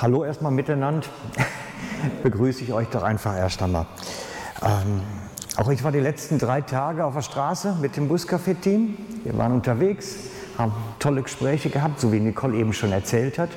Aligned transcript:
Hallo 0.00 0.24
erstmal 0.24 0.52
miteinander. 0.52 1.08
Begrüße 2.22 2.62
ich 2.62 2.72
euch 2.72 2.86
doch 2.86 3.02
einfach 3.02 3.36
erst 3.36 3.60
einmal. 3.60 3.86
Ähm, 4.62 5.00
auch 5.56 5.68
ich 5.70 5.82
war 5.82 5.90
die 5.90 5.98
letzten 5.98 6.38
drei 6.38 6.60
Tage 6.60 7.04
auf 7.04 7.14
der 7.14 7.22
Straße 7.22 7.78
mit 7.80 7.96
dem 7.96 8.08
Buscafé-Team. 8.08 8.96
Wir 9.24 9.36
waren 9.36 9.50
unterwegs, 9.50 10.14
haben 10.56 10.72
tolle 11.00 11.22
Gespräche 11.22 11.68
gehabt, 11.68 11.98
so 11.98 12.12
wie 12.12 12.20
Nicole 12.20 12.56
eben 12.56 12.72
schon 12.72 12.92
erzählt 12.92 13.40
hat. 13.40 13.50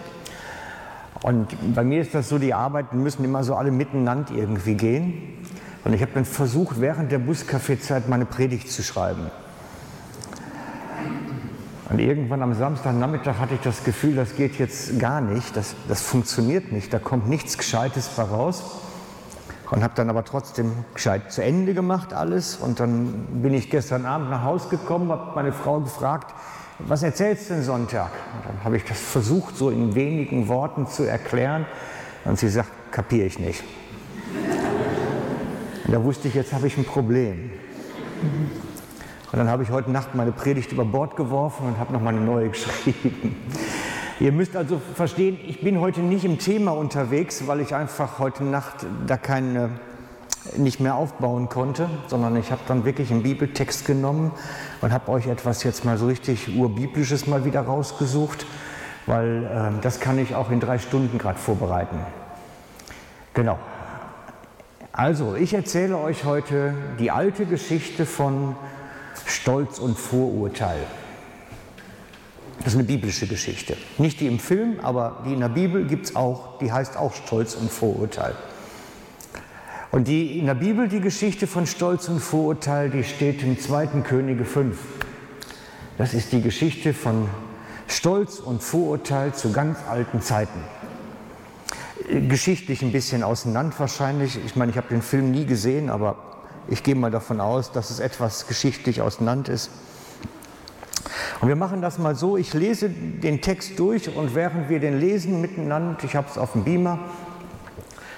Und 1.21 1.75
bei 1.75 1.84
mir 1.84 2.02
ist 2.02 2.16
das 2.16 2.27
so, 2.27 2.39
die 2.39 2.55
Arbeiten 2.55 3.03
müssen 3.03 3.23
immer 3.23 3.44
so 3.44 3.53
alle 3.53 3.70
miteinander 3.70 4.34
irgendwie 4.34 4.73
gehen. 4.73 5.45
Und 5.84 5.94
ich 5.94 6.02
habe 6.02 6.13
dann 6.16 6.26
versucht, 6.26 6.81
während 6.81 7.12
der 7.12 7.20
Buscafé-Zeit 7.20 8.09
meine 8.09 8.26
Predigt 8.26 8.71
zu 8.71 8.81
schreiben. 8.81 9.30
Und 11.92 12.00
irgendwann 12.00 12.42
am 12.42 12.54
Samstagnachmittag 12.54 13.38
hatte 13.40 13.55
ich 13.55 13.59
das 13.59 13.84
Gefühl, 13.84 14.16
das 14.16 14.38
geht 14.38 14.58
jetzt 14.58 14.98
gar 14.98 15.20
nicht, 15.20 15.58
das, 15.58 15.76
das 15.90 16.02
funktioniert 16.02 16.72
nicht, 16.72 16.94
da 16.94 16.99
kommt 16.99 17.27
nichts 17.27 17.58
Gescheites 17.58 18.08
voraus. 18.08 18.63
Und 19.70 19.84
habe 19.84 19.94
dann 19.96 20.09
aber 20.09 20.23
trotzdem 20.26 20.72
gescheit 20.94 21.32
zu 21.32 21.41
Ende 21.44 21.73
gemacht 21.73 22.13
alles. 22.13 22.58
Und 22.58 22.80
dann 22.80 23.41
bin 23.41 23.54
ich 23.54 23.70
gestern 23.70 24.05
Abend 24.05 24.30
nach 24.30 24.44
Hause 24.44 24.70
gekommen, 24.70 25.12
habe 25.12 25.34
meine 25.35 25.54
Frau 25.54 25.80
gefragt, 25.80 26.34
was 26.80 27.04
erzählst 27.04 27.49
du 27.49 27.55
denn 27.55 27.63
Sonntag? 27.63 28.12
Und 28.35 28.46
dann 28.46 28.63
habe 28.63 28.77
ich 28.77 28.84
das 28.84 28.99
versucht, 28.99 29.55
so 29.55 29.70
in 29.70 29.96
wenigen 29.96 30.48
Worten 30.48 30.88
zu 30.88 31.04
erklären. 31.04 31.66
Und 32.26 32.40
sie 32.40 32.49
sagt, 32.49 32.70
kapiere 32.91 33.27
ich 33.27 33.40
nicht. 33.40 33.63
Und 35.85 35.94
da 35.94 36.04
wusste 36.04 36.27
ich, 36.27 36.35
jetzt 36.35 36.54
habe 36.54 36.68
ich 36.68 36.77
ein 36.77 36.85
Problem. 36.85 37.52
Und 39.31 39.40
dann 39.40 39.49
habe 39.49 39.63
ich 39.63 39.71
heute 39.71 39.91
Nacht 39.91 40.13
meine 40.13 40.31
Predigt 40.31 40.71
über 40.73 40.84
Bord 40.84 41.16
geworfen 41.16 41.66
und 41.67 41.80
habe 41.80 41.94
noch 41.94 42.02
mal 42.02 42.09
eine 42.09 42.20
neue 42.20 42.49
geschrieben. 42.52 43.38
Ihr 44.20 44.31
müsst 44.31 44.55
also 44.55 44.82
verstehen, 44.96 45.40
ich 45.48 45.62
bin 45.62 45.79
heute 45.79 46.01
nicht 46.01 46.26
im 46.26 46.37
Thema 46.37 46.71
unterwegs, 46.71 47.48
weil 47.48 47.62
ich 47.62 47.74
einfach 47.74 48.20
heute 48.20 48.43
Nacht 48.43 48.85
da 49.07 49.18
keine 49.18 49.71
nicht 50.57 50.79
mehr 50.79 50.96
aufbauen 50.96 51.49
konnte, 51.49 51.87
sondern 52.07 52.35
ich 52.35 52.52
habe 52.52 52.62
dann 52.68 52.84
wirklich 52.84 53.12
einen 53.12 53.24
Bibeltext 53.24 53.85
genommen 53.85 54.32
und 54.82 54.91
habe 54.91 55.12
euch 55.12 55.27
etwas 55.27 55.63
jetzt 55.63 55.85
mal 55.85 55.98
so 55.98 56.07
richtig 56.07 56.57
urbiblisches 56.57 57.27
mal 57.27 57.46
wieder 57.46 57.62
rausgesucht, 57.62 58.46
weil 59.05 59.43
äh, 59.43 59.82
das 59.82 59.99
kann 59.99 60.18
ich 60.18 60.35
auch 60.35 60.49
in 60.49 60.59
drei 60.59 60.79
Stunden 60.79 61.18
gerade 61.18 61.37
vorbereiten. 61.37 61.99
Genau. 63.34 63.59
Also, 64.91 65.35
ich 65.35 65.53
erzähle 65.53 65.97
euch 65.97 66.25
heute 66.25 66.74
die 67.00 67.12
alte 67.12 67.46
Geschichte 67.46 68.06
von 68.06 68.56
Stolz 69.31 69.79
und 69.79 69.97
Vorurteil. 69.97 70.79
Das 72.59 72.74
ist 72.74 72.75
eine 72.75 72.84
biblische 72.84 73.25
Geschichte. 73.25 73.75
Nicht 73.97 74.19
die 74.19 74.28
im 74.28 74.40
Film, 74.40 74.79
aber 74.81 75.24
die 75.25 75.34
in 75.34 75.40
der 75.40 75.50
Bibel 75.50 75.85
gibt 75.85 76.06
es 76.06 76.16
auch, 76.16 76.59
die 76.59 76.72
heißt 76.72 76.96
auch 76.97 77.13
Stolz 77.13 77.56
und 77.56 77.72
Vorurteil. 77.72 78.35
Und 79.91 80.07
die 80.07 80.38
in 80.38 80.46
der 80.46 80.53
Bibel, 80.53 80.88
die 80.88 81.00
Geschichte 81.00 81.47
von 81.47 81.66
Stolz 81.66 82.07
und 82.07 82.19
Vorurteil, 82.19 82.90
die 82.90 83.03
steht 83.03 83.41
im 83.41 83.59
2. 83.59 84.02
Könige 84.03 84.46
5. 84.46 84.78
Das 85.97 86.13
ist 86.13 86.31
die 86.31 86.41
Geschichte 86.41 86.94
von 86.94 87.28
Stolz 87.88 88.40
und 88.40 88.62
Vorurteil 88.62 89.34
zu 89.34 89.52
ganz 89.52 89.79
alten 89.90 90.22
Zeiten. 90.22 90.59
Geschichtlich 92.29 92.81
ein 92.84 92.91
bisschen 92.91 93.24
auseinander 93.24 93.75
wahrscheinlich. 93.79 94.40
Ich 94.46 94.56
meine, 94.56 94.72
ich 94.72 94.78
habe 94.78 94.90
den 94.90 95.02
Film 95.02 95.31
nie 95.31 95.46
gesehen, 95.46 95.90
aber 95.90 96.31
ich 96.67 96.84
gehe 96.84 96.95
mal 96.95 97.12
davon 97.12 97.41
aus, 97.41 97.72
dass 97.72 97.90
es 97.90 98.00
etwas 98.00 98.47
geschichtlich 98.47 99.01
auseinander 99.01 99.51
ist. 99.53 99.69
Und 101.41 101.47
wir 101.47 101.56
machen 101.56 101.81
das 101.81 101.97
mal 101.97 102.16
so, 102.16 102.38
ich 102.38 102.53
lese 102.53 102.90
den 102.90 103.41
Text 103.41 103.79
durch 103.79 104.16
und 104.16 104.35
während 104.35 104.69
wir 104.69 104.79
den 104.79 105.00
lesen 105.00 105.41
miteinander, 105.41 105.97
ich 106.03 106.16
habe 106.16 106.28
es 106.29 106.38
auf 106.38 106.53
dem 106.53 106.63
Beamer, 106.63 107.00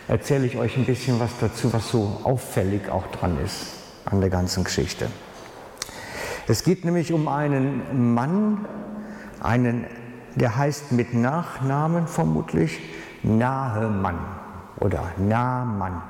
erzähle 0.08 0.46
ich 0.46 0.58
euch 0.58 0.76
ein 0.78 0.86
bisschen 0.86 1.20
was 1.20 1.32
dazu, 1.40 1.72
was 1.72 1.90
so 1.90 2.20
auffällig 2.24 2.90
auch 2.90 3.08
dran 3.08 3.38
ist 3.44 3.68
an 4.06 4.20
der 4.20 4.30
ganzen 4.30 4.64
Geschichte. 4.66 5.08
Es 6.48 6.64
geht 6.66 6.84
nämlich 6.84 7.14
um 7.14 7.30
einen 7.30 8.14
Mann, 8.14 8.66
einen, 9.40 9.86
der 10.36 10.58
heißt 10.58 10.92
mit 10.92 11.14
Nachnamen 11.14 12.08
vermutlich 12.08 12.80
Nahemann 13.24 14.20
oder 14.78 15.14
Nahmann. 15.18 16.02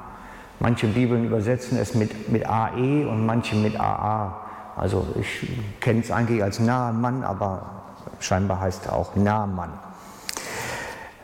Manche 0.64 0.88
Bibeln 0.88 1.26
übersetzen 1.26 1.78
es 1.78 1.94
mit, 1.94 2.30
mit 2.30 2.48
AE 2.48 3.06
und 3.06 3.26
manche 3.26 3.54
mit 3.54 3.78
AA. 3.78 4.40
Also 4.78 5.06
ich 5.20 5.46
kenne 5.82 6.00
es 6.00 6.10
eigentlich 6.10 6.42
als 6.42 6.62
Nahmann, 6.62 7.26
aber 7.26 7.84
scheinbar 8.22 8.62
heißt 8.62 8.86
er 8.86 8.94
auch 8.94 9.14
Nahmann. 9.18 9.74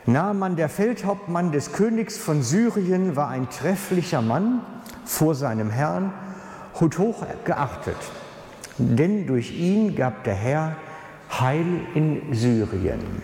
Nahmann, 0.04 0.56
der 0.56 0.68
Feldhauptmann 0.68 1.52
des 1.52 1.72
Königs 1.72 2.18
von 2.18 2.42
Syrien, 2.42 3.16
war 3.16 3.28
ein 3.28 3.48
trefflicher 3.48 4.20
Mann 4.20 4.60
vor 5.06 5.34
seinem 5.34 5.70
Herrn 5.70 6.12
und 6.78 6.98
hoch 6.98 7.24
geachtet. 7.46 7.96
Denn 8.76 9.26
durch 9.26 9.58
ihn 9.58 9.96
gab 9.96 10.22
der 10.24 10.34
Herr 10.34 10.76
Heil 11.32 11.80
in 11.94 12.34
Syrien. 12.34 13.22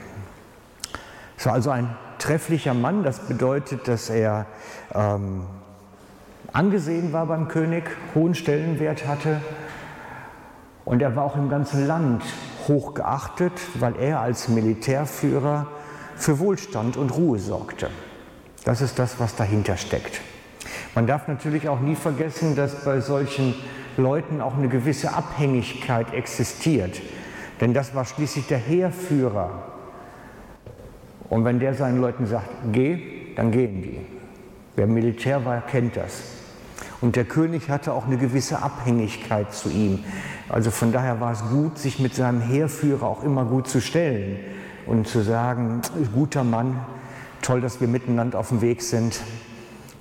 Es 1.37 1.45
war 1.45 1.53
also 1.53 1.69
ein 1.69 1.95
trefflicher 2.19 2.73
Mann, 2.73 3.03
das 3.03 3.19
bedeutet, 3.19 3.87
dass 3.87 4.09
er 4.09 4.47
ähm, 4.95 5.43
angesehen 6.57 7.13
war 7.13 7.27
beim 7.27 7.49
König, 7.49 7.85
hohen 8.15 8.35
Stellenwert 8.35 9.07
hatte. 9.07 9.43
Und 10.87 11.03
er 11.03 11.15
war 11.15 11.25
auch 11.25 11.37
im 11.37 11.51
ganzen 11.51 11.87
Land 11.87 12.23
hoch 12.67 12.95
geachtet, 12.95 13.53
weil 13.75 13.97
er 13.97 14.21
als 14.21 14.49
Militärführer 14.49 15.67
für 16.17 16.39
Wohlstand 16.39 16.97
und 16.97 17.15
Ruhe 17.15 17.39
sorgte. 17.39 17.91
Das 18.65 18.81
ist 18.81 18.99
das, 18.99 19.21
was 19.21 19.37
dahinter 19.37 19.77
steckt. 19.77 20.23
Man 20.95 21.07
darf 21.07 21.29
natürlich 21.29 21.69
auch 21.69 21.81
nie 21.81 21.95
vergessen, 21.95 22.57
dass 22.57 22.85
bei 22.85 23.01
solchen 23.01 23.55
Leuten 23.99 24.41
auch 24.41 24.57
eine 24.57 24.69
gewisse 24.69 25.13
Abhängigkeit 25.13 26.15
existiert. 26.15 27.03
Denn 27.61 27.75
das 27.75 27.95
war 27.95 28.07
schließlich 28.07 28.47
der 28.47 28.59
Heerführer. 28.59 29.63
Und 31.29 31.45
wenn 31.45 31.61
der 31.61 31.75
seinen 31.75 32.01
Leuten 32.01 32.27
sagt, 32.27 32.49
geh, 32.73 33.35
dann 33.37 33.51
gehen 33.51 33.83
die. 33.83 34.01
Wer 34.75 34.87
Militär 34.87 35.45
war, 35.45 35.61
kennt 35.61 35.97
das. 35.97 36.36
Und 37.01 37.17
der 37.17 37.25
König 37.25 37.69
hatte 37.69 37.93
auch 37.93 38.07
eine 38.07 38.17
gewisse 38.17 38.63
Abhängigkeit 38.63 39.53
zu 39.53 39.69
ihm. 39.69 40.05
Also 40.49 40.71
von 40.71 40.93
daher 40.93 41.21
war 41.21 41.33
es 41.33 41.43
gut, 41.51 41.79
sich 41.79 41.99
mit 41.99 42.15
seinem 42.15 42.41
Heerführer 42.41 43.07
auch 43.07 43.23
immer 43.23 43.45
gut 43.45 43.69
zu 43.69 43.81
stellen 43.81 44.39
und 44.87 45.07
zu 45.07 45.23
sagen, 45.23 45.83
guter 46.15 46.45
Mann, 46.45 46.81
toll, 47.43 47.61
dass 47.61 47.81
wir 47.81 47.89
miteinander 47.89 48.39
auf 48.39 48.49
dem 48.49 48.63
Weg 48.63 48.83
sind. 48.83 49.21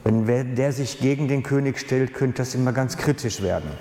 Wenn 0.04 0.56
der 0.56 0.72
sich 0.72 1.00
gegen 1.00 1.28
den 1.28 1.44
König 1.44 1.80
stellt, 1.80 2.14
könnte 2.14 2.38
das 2.38 2.56
immer 2.56 2.72
ganz 2.72 2.96
kritisch 2.96 3.42
werden. 3.42 3.72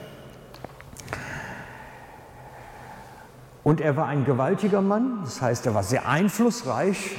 Und 3.63 3.81
er 3.81 3.97
war 3.97 4.07
ein 4.09 4.25
gewaltiger 4.25 4.83
Mann, 4.83 5.21
das 5.25 5.41
heißt, 5.41 5.67
er 5.67 5.75
war 5.75 5.83
sehr 5.83 6.07
einflussreich 6.09 7.17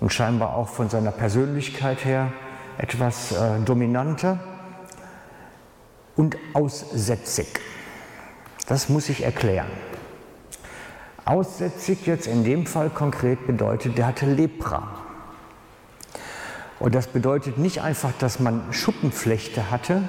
und 0.00 0.12
scheinbar 0.12 0.54
auch 0.54 0.68
von 0.68 0.88
seiner 0.88 1.10
Persönlichkeit 1.10 2.04
her 2.04 2.32
etwas 2.78 3.32
äh, 3.32 3.58
dominanter 3.64 4.38
und 6.16 6.36
aussätzig. 6.54 7.60
Das 8.66 8.88
muss 8.88 9.08
ich 9.08 9.22
erklären. 9.22 9.70
Aussätzig 11.24 12.06
jetzt 12.06 12.26
in 12.26 12.44
dem 12.44 12.66
Fall 12.66 12.90
konkret 12.90 13.46
bedeutet, 13.46 13.96
der 13.96 14.06
hatte 14.06 14.26
Lepra. 14.26 14.98
Und 16.80 16.94
das 16.94 17.06
bedeutet 17.06 17.58
nicht 17.58 17.80
einfach, 17.82 18.12
dass 18.18 18.40
man 18.40 18.72
Schuppenflechte 18.72 19.70
hatte 19.70 20.02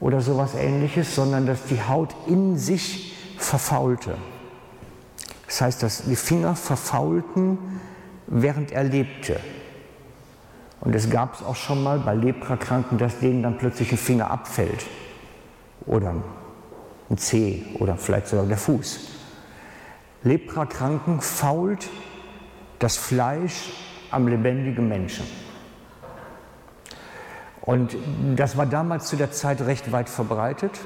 oder 0.00 0.20
sowas 0.20 0.54
ähnliches, 0.54 1.14
sondern 1.14 1.46
dass 1.46 1.64
die 1.64 1.82
Haut 1.82 2.14
in 2.26 2.56
sich 2.56 3.16
verfaulte. 3.36 4.16
Das 5.46 5.60
heißt, 5.60 5.82
dass 5.82 6.04
die 6.04 6.16
Finger 6.16 6.54
verfaulten, 6.54 7.58
während 8.28 8.70
er 8.70 8.84
lebte. 8.84 9.40
Und 10.80 10.94
es 10.94 11.10
gab 11.10 11.34
es 11.34 11.42
auch 11.42 11.56
schon 11.56 11.82
mal 11.82 11.98
bei 11.98 12.14
Leprakranken, 12.14 12.96
dass 12.96 13.18
denen 13.18 13.42
dann 13.42 13.58
plötzlich 13.58 13.90
ein 13.92 13.98
Finger 13.98 14.30
abfällt 14.30 14.86
oder 15.86 16.14
ein 17.10 17.18
Zeh 17.18 17.64
oder 17.78 17.96
vielleicht 17.96 18.28
sogar 18.28 18.46
der 18.46 18.56
Fuß. 18.56 19.08
Leprakranken 20.24 21.20
fault 21.20 21.88
das 22.78 22.96
Fleisch 22.96 23.72
am 24.10 24.28
lebendigen 24.28 24.88
Menschen. 24.88 25.26
Und 27.60 27.96
das 28.36 28.56
war 28.56 28.66
damals 28.66 29.06
zu 29.06 29.16
der 29.16 29.30
Zeit 29.30 29.60
recht 29.62 29.92
weit 29.92 30.08
verbreitet. 30.08 30.80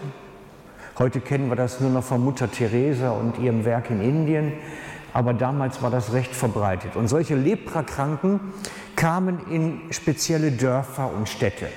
Heute 0.99 1.21
kennen 1.21 1.49
wir 1.49 1.57
das 1.57 1.81
nur 1.81 1.91
noch 1.91 2.05
von 2.05 2.23
Mutter 2.23 2.51
Teresa 2.51 3.11
und 3.11 3.39
ihrem 3.39 3.65
Werk 3.65 3.91
in 3.91 4.01
Indien, 4.01 4.53
aber 5.13 5.33
damals 5.33 5.83
war 5.83 5.91
das 5.91 6.13
recht 6.13 6.35
verbreitet. 6.35 6.97
Und 6.97 7.09
solche 7.09 7.35
Leprakranken 7.35 8.41
kamen 8.95 9.41
in 9.51 9.93
spezielle 9.93 10.53
Dörfer 10.53 11.11
und 11.13 11.29
Städte. 11.29 11.69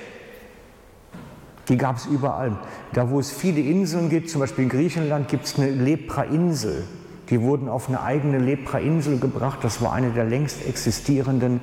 Die 1.70 1.76
gab 1.76 1.96
es 1.96 2.06
überall. 2.06 2.58
Da, 2.92 3.10
wo 3.10 3.20
es 3.20 3.30
viele 3.30 3.60
Inseln 3.60 4.10
gibt, 4.10 4.28
zum 4.28 4.40
Beispiel 4.40 4.64
in 4.64 4.70
Griechenland, 4.70 5.28
gibt 5.28 5.44
es 5.46 5.56
eine 5.56 5.70
Lepra-Insel. 5.70 6.84
Die 7.30 7.40
wurden 7.40 7.68
auf 7.68 7.88
eine 7.88 8.02
eigene 8.02 8.38
Lepra-Insel 8.38 9.20
gebracht. 9.20 9.60
Das 9.62 9.80
war 9.80 9.92
eine 9.92 10.10
der 10.10 10.24
längst 10.24 10.66
existierenden. 10.66 11.60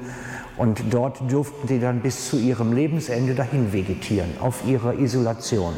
Und 0.55 0.81
dort 0.91 1.29
durften 1.29 1.67
sie 1.67 1.79
dann 1.79 1.99
bis 1.99 2.29
zu 2.29 2.37
ihrem 2.37 2.71
Lebensende 2.71 3.35
dahin 3.35 3.73
vegetieren, 3.73 4.29
auf 4.39 4.65
ihrer 4.65 4.93
Isolation. 4.97 5.73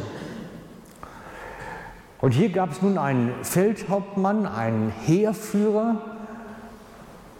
Und 2.20 2.30
hier 2.30 2.50
gab 2.50 2.70
es 2.70 2.82
nun 2.82 2.98
einen 2.98 3.32
Feldhauptmann, 3.42 4.46
einen 4.46 4.92
Heerführer, 5.06 6.00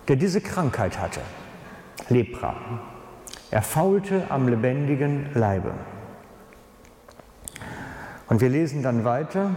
der 0.08 0.16
diese 0.16 0.40
Krankheit 0.40 0.98
hatte, 0.98 1.20
Lepra. 2.08 2.56
Er 3.52 3.62
faulte 3.62 4.24
am 4.28 4.48
lebendigen 4.48 5.26
Leibe. 5.34 5.72
Und 8.30 8.40
wir 8.40 8.48
lesen 8.48 8.82
dann 8.82 9.04
weiter. 9.04 9.50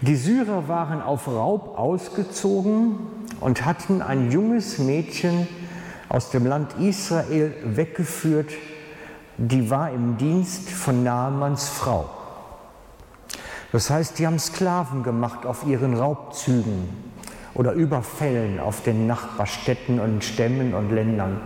Die 0.00 0.16
Syrer 0.16 0.68
waren 0.68 1.00
auf 1.02 1.28
Raub 1.28 1.78
ausgezogen 1.78 2.96
und 3.40 3.64
hatten 3.64 4.02
ein 4.02 4.32
junges 4.32 4.78
Mädchen 4.78 5.46
aus 6.08 6.30
dem 6.30 6.46
Land 6.46 6.74
Israel 6.80 7.54
weggeführt, 7.64 8.50
die 9.36 9.70
war 9.70 9.90
im 9.90 10.16
Dienst 10.16 10.70
von 10.70 11.04
Naamanns 11.04 11.68
Frau. 11.68 12.08
Das 13.70 13.90
heißt, 13.90 14.18
die 14.18 14.26
haben 14.26 14.38
Sklaven 14.38 15.02
gemacht 15.02 15.44
auf 15.44 15.66
ihren 15.66 15.94
Raubzügen 15.94 16.88
oder 17.52 17.72
Überfällen 17.72 18.60
auf 18.60 18.82
den 18.82 19.06
Nachbarstädten 19.06 20.00
und 20.00 20.24
Stämmen 20.24 20.72
und 20.72 20.90
Ländern. 20.90 21.40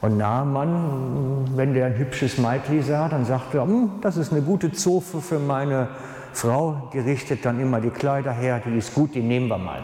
Und 0.00 0.18
Naaman, 0.18 1.56
wenn 1.56 1.72
der 1.72 1.86
ein 1.86 1.96
hübsches 1.96 2.38
Meitli 2.38 2.82
sah, 2.82 3.08
dann 3.08 3.24
sagte 3.24 3.58
er, 3.58 3.64
hm, 3.64 3.92
das 4.02 4.16
ist 4.16 4.32
eine 4.32 4.42
gute 4.42 4.72
Zofe 4.72 5.20
für 5.20 5.38
meine 5.38 5.88
Frau, 6.32 6.90
die 6.92 6.98
richtet 6.98 7.44
dann 7.44 7.58
immer 7.60 7.80
die 7.80 7.90
Kleider 7.90 8.32
her, 8.32 8.60
die 8.64 8.76
ist 8.76 8.94
gut, 8.94 9.14
die 9.14 9.22
nehmen 9.22 9.48
wir 9.48 9.58
mal. 9.58 9.82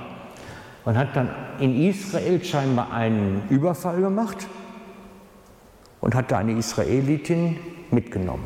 Und 0.84 0.98
hat 0.98 1.16
dann 1.16 1.30
in 1.60 1.80
Israel 1.80 2.44
scheinbar 2.44 2.92
einen 2.92 3.44
Überfall 3.48 4.00
gemacht 4.00 4.46
und 6.00 6.14
hat 6.14 6.30
da 6.30 6.38
eine 6.38 6.52
Israelitin 6.52 7.56
mitgenommen. 7.90 8.44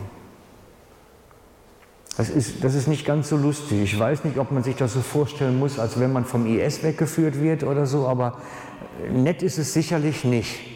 Das 2.17 2.31
ist, 2.31 2.63
das 2.65 2.75
ist 2.75 2.87
nicht 2.87 3.05
ganz 3.05 3.29
so 3.29 3.37
lustig. 3.37 3.83
Ich 3.83 3.99
weiß 3.99 4.25
nicht, 4.25 4.39
ob 4.39 4.51
man 4.53 4.63
sich 4.63 4.77
das 4.77 4.95
so 4.95 5.01
vorstellen 5.01 5.59
muss, 5.59 5.79
als 5.79 5.99
wenn 5.99 6.13
man 6.13 6.25
vom 6.25 6.47
IS 6.47 6.83
weggeführt 6.83 7.41
wird 7.41 7.65
oder 7.65 7.87
so, 7.87 8.07
aber 8.07 8.39
nett 9.11 9.43
ist 9.43 9.59
es 9.59 9.73
sicherlich 9.73 10.25
nicht. 10.25 10.76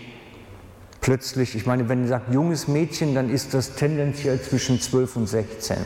Plötzlich, 1.01 1.57
ich 1.57 1.67
meine, 1.67 1.89
wenn 1.89 2.03
ihr 2.03 2.09
sagt 2.09 2.33
junges 2.33 2.69
Mädchen, 2.69 3.15
dann 3.15 3.31
ist 3.31 3.55
das 3.55 3.75
tendenziell 3.75 4.41
zwischen 4.41 4.81
12 4.81 5.17
und 5.17 5.27
16. 5.27 5.79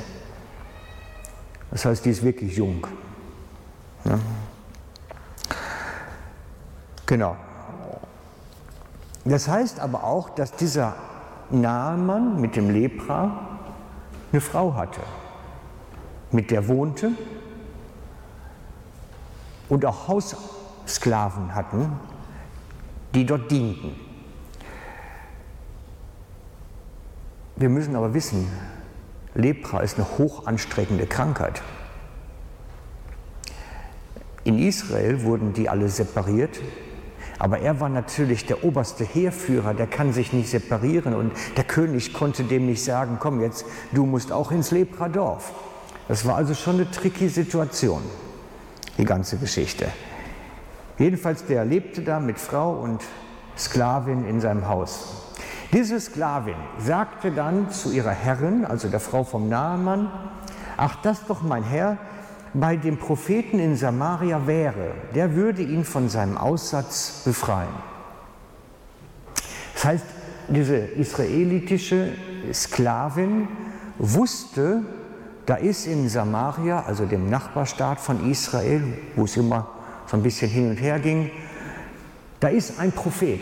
Das 1.70 1.84
heißt, 1.84 2.04
die 2.04 2.10
ist 2.10 2.22
wirklich 2.24 2.56
jung. 2.56 2.86
Ja. 4.04 4.18
Genau. 7.06 7.36
Das 9.24 9.48
heißt 9.48 9.80
aber 9.80 10.04
auch, 10.04 10.30
dass 10.30 10.52
dieser 10.52 10.94
Naaman 11.50 12.40
mit 12.40 12.56
dem 12.56 12.70
Lepra 12.70 13.58
eine 14.32 14.40
Frau 14.40 14.74
hatte 14.74 15.00
mit 16.34 16.50
der 16.50 16.66
wohnte 16.66 17.12
und 19.68 19.86
auch 19.86 20.08
Haussklaven 20.08 21.54
hatten, 21.54 21.92
die 23.14 23.24
dort 23.24 23.50
dienten. 23.50 23.94
Wir 27.56 27.68
müssen 27.68 27.94
aber 27.94 28.14
wissen, 28.14 28.48
Lepra 29.34 29.80
ist 29.80 29.96
eine 29.96 30.18
hochanstrengende 30.18 31.06
Krankheit. 31.06 31.62
In 34.42 34.58
Israel 34.58 35.22
wurden 35.22 35.52
die 35.52 35.68
alle 35.68 35.88
separiert, 35.88 36.60
aber 37.38 37.60
er 37.60 37.80
war 37.80 37.88
natürlich 37.88 38.46
der 38.46 38.64
oberste 38.64 39.04
Heerführer, 39.04 39.72
der 39.72 39.86
kann 39.86 40.12
sich 40.12 40.32
nicht 40.32 40.50
separieren 40.50 41.14
und 41.14 41.32
der 41.56 41.64
König 41.64 42.12
konnte 42.12 42.44
dem 42.44 42.66
nicht 42.66 42.82
sagen, 42.82 43.18
komm 43.20 43.40
jetzt, 43.40 43.64
du 43.92 44.04
musst 44.04 44.32
auch 44.32 44.50
ins 44.50 44.70
Lepra-Dorf. 44.70 45.52
Das 46.08 46.26
war 46.26 46.36
also 46.36 46.54
schon 46.54 46.74
eine 46.74 46.90
tricky 46.90 47.28
Situation, 47.28 48.02
die 48.98 49.04
ganze 49.04 49.38
Geschichte. 49.38 49.86
Jedenfalls, 50.98 51.46
der 51.46 51.64
lebte 51.64 52.02
da 52.02 52.20
mit 52.20 52.38
Frau 52.38 52.72
und 52.72 53.02
Sklavin 53.56 54.26
in 54.26 54.40
seinem 54.40 54.68
Haus. 54.68 55.33
Diese 55.74 55.98
Sklavin 55.98 56.54
sagte 56.78 57.32
dann 57.32 57.68
zu 57.72 57.90
ihrer 57.90 58.12
Herrin, 58.12 58.64
also 58.64 58.86
der 58.86 59.00
Frau 59.00 59.24
vom 59.24 59.48
Nahemann, 59.48 60.08
ach, 60.76 61.02
das 61.02 61.26
doch 61.26 61.42
mein 61.42 61.64
Herr 61.64 61.98
bei 62.52 62.76
dem 62.76 62.96
Propheten 62.96 63.58
in 63.58 63.74
Samaria 63.74 64.46
wäre, 64.46 64.92
der 65.16 65.34
würde 65.34 65.62
ihn 65.62 65.84
von 65.84 66.08
seinem 66.08 66.38
Aussatz 66.38 67.22
befreien. 67.24 67.74
Das 69.74 69.84
heißt, 69.84 70.04
diese 70.46 70.76
israelitische 70.76 72.12
Sklavin 72.52 73.48
wusste, 73.98 74.82
da 75.44 75.56
ist 75.56 75.88
in 75.88 76.08
Samaria, 76.08 76.84
also 76.86 77.04
dem 77.04 77.28
Nachbarstaat 77.28 77.98
von 77.98 78.30
Israel, 78.30 78.84
wo 79.16 79.24
es 79.24 79.36
immer 79.36 79.66
so 80.06 80.16
ein 80.16 80.22
bisschen 80.22 80.48
hin 80.48 80.70
und 80.70 80.76
her 80.76 81.00
ging, 81.00 81.32
da 82.38 82.46
ist 82.46 82.78
ein 82.78 82.92
Prophet. 82.92 83.40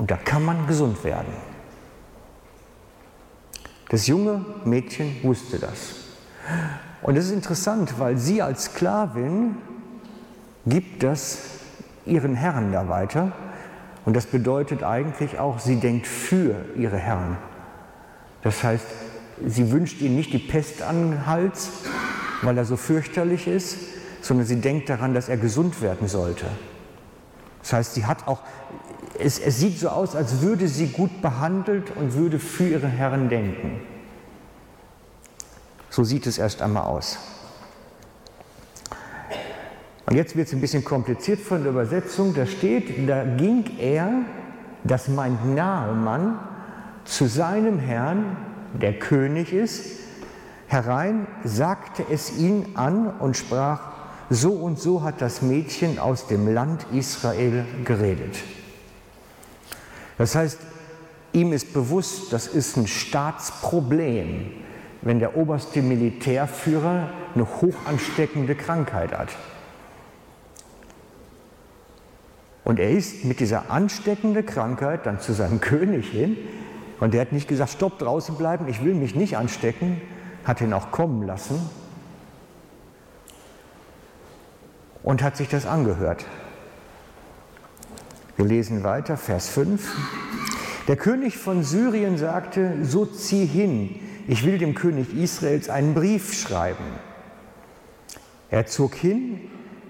Und 0.00 0.10
da 0.10 0.16
kann 0.16 0.42
man 0.42 0.66
gesund 0.66 1.04
werden. 1.04 1.30
Das 3.90 4.06
junge 4.06 4.42
Mädchen 4.64 5.16
wusste 5.22 5.58
das. 5.58 5.94
Und 7.02 7.18
das 7.18 7.26
ist 7.26 7.32
interessant, 7.32 7.98
weil 7.98 8.16
sie 8.16 8.40
als 8.40 8.64
Sklavin 8.64 9.56
gibt 10.64 11.02
das 11.02 11.40
ihren 12.06 12.34
Herren 12.34 12.72
da 12.72 12.88
weiter. 12.88 13.32
Und 14.06 14.16
das 14.16 14.24
bedeutet 14.24 14.82
eigentlich 14.82 15.38
auch, 15.38 15.58
sie 15.58 15.76
denkt 15.76 16.06
für 16.06 16.54
ihre 16.76 16.96
Herren. 16.96 17.36
Das 18.40 18.64
heißt, 18.64 18.86
sie 19.46 19.70
wünscht 19.70 20.00
ihnen 20.00 20.16
nicht 20.16 20.32
die 20.32 20.38
Pest 20.38 20.80
an 20.80 21.10
den 21.10 21.26
Hals, 21.26 21.68
weil 22.40 22.56
er 22.56 22.64
so 22.64 22.78
fürchterlich 22.78 23.46
ist, 23.46 23.76
sondern 24.22 24.46
sie 24.46 24.62
denkt 24.62 24.88
daran, 24.88 25.12
dass 25.12 25.28
er 25.28 25.36
gesund 25.36 25.82
werden 25.82 26.08
sollte. 26.08 26.46
Das 27.62 27.72
heißt, 27.72 27.94
sie 27.94 28.06
hat 28.06 28.26
auch, 28.26 28.40
es, 29.18 29.38
es 29.38 29.58
sieht 29.58 29.78
so 29.78 29.88
aus, 29.88 30.16
als 30.16 30.40
würde 30.40 30.68
sie 30.68 30.88
gut 30.88 31.22
behandelt 31.22 31.94
und 31.96 32.14
würde 32.14 32.38
für 32.38 32.68
ihre 32.68 32.88
Herren 32.88 33.28
denken. 33.28 33.80
So 35.90 36.04
sieht 36.04 36.26
es 36.26 36.38
erst 36.38 36.62
einmal 36.62 36.84
aus. 36.84 37.18
Und 40.06 40.16
jetzt 40.16 40.34
wird 40.36 40.48
es 40.48 40.54
ein 40.54 40.60
bisschen 40.60 40.84
kompliziert 40.84 41.40
von 41.40 41.62
der 41.62 41.72
Übersetzung. 41.72 42.34
Da 42.34 42.46
steht, 42.46 43.08
da 43.08 43.24
ging 43.24 43.78
er, 43.78 44.10
das 44.82 45.08
meint 45.08 45.54
Nahemann, 45.54 46.38
zu 47.04 47.26
seinem 47.26 47.78
Herrn 47.78 48.36
der 48.80 48.98
König 48.98 49.52
ist, 49.52 50.00
herein, 50.66 51.26
sagte 51.44 52.04
es 52.10 52.36
ihn 52.36 52.70
an 52.74 53.08
und 53.18 53.36
sprach, 53.36 53.99
so 54.30 54.52
und 54.52 54.78
so 54.78 55.02
hat 55.02 55.20
das 55.20 55.42
Mädchen 55.42 55.98
aus 55.98 56.28
dem 56.28 56.46
Land 56.54 56.86
Israel 56.92 57.64
geredet. 57.84 58.36
Das 60.18 60.36
heißt, 60.36 60.58
ihm 61.32 61.52
ist 61.52 61.74
bewusst, 61.74 62.32
das 62.32 62.46
ist 62.46 62.76
ein 62.76 62.86
Staatsproblem, 62.86 64.52
wenn 65.02 65.18
der 65.18 65.36
oberste 65.36 65.82
Militärführer 65.82 67.10
eine 67.34 67.60
hochansteckende 67.60 68.54
Krankheit 68.54 69.18
hat. 69.18 69.30
Und 72.62 72.78
er 72.78 72.90
ist 72.90 73.24
mit 73.24 73.40
dieser 73.40 73.68
ansteckenden 73.70 74.46
Krankheit 74.46 75.06
dann 75.06 75.18
zu 75.18 75.32
seinem 75.32 75.60
König 75.60 76.08
hin 76.08 76.36
und 77.00 77.14
der 77.14 77.22
hat 77.22 77.32
nicht 77.32 77.48
gesagt, 77.48 77.72
stopp, 77.72 77.98
draußen 77.98 78.36
bleiben, 78.36 78.68
ich 78.68 78.84
will 78.84 78.94
mich 78.94 79.16
nicht 79.16 79.36
anstecken, 79.36 80.00
hat 80.44 80.60
ihn 80.60 80.72
auch 80.72 80.92
kommen 80.92 81.26
lassen 81.26 81.58
und 85.02 85.22
hat 85.22 85.36
sich 85.36 85.48
das 85.48 85.66
angehört. 85.66 86.24
Wir 88.36 88.44
lesen 88.44 88.82
weiter, 88.84 89.16
Vers 89.16 89.48
5. 89.48 89.86
Der 90.88 90.96
König 90.96 91.36
von 91.36 91.62
Syrien 91.62 92.16
sagte, 92.16 92.84
so 92.84 93.04
zieh 93.06 93.46
hin, 93.46 94.00
ich 94.28 94.44
will 94.44 94.58
dem 94.58 94.74
König 94.74 95.14
Israels 95.14 95.68
einen 95.68 95.94
Brief 95.94 96.34
schreiben. 96.34 96.84
Er 98.50 98.66
zog 98.66 98.94
hin, 98.94 99.40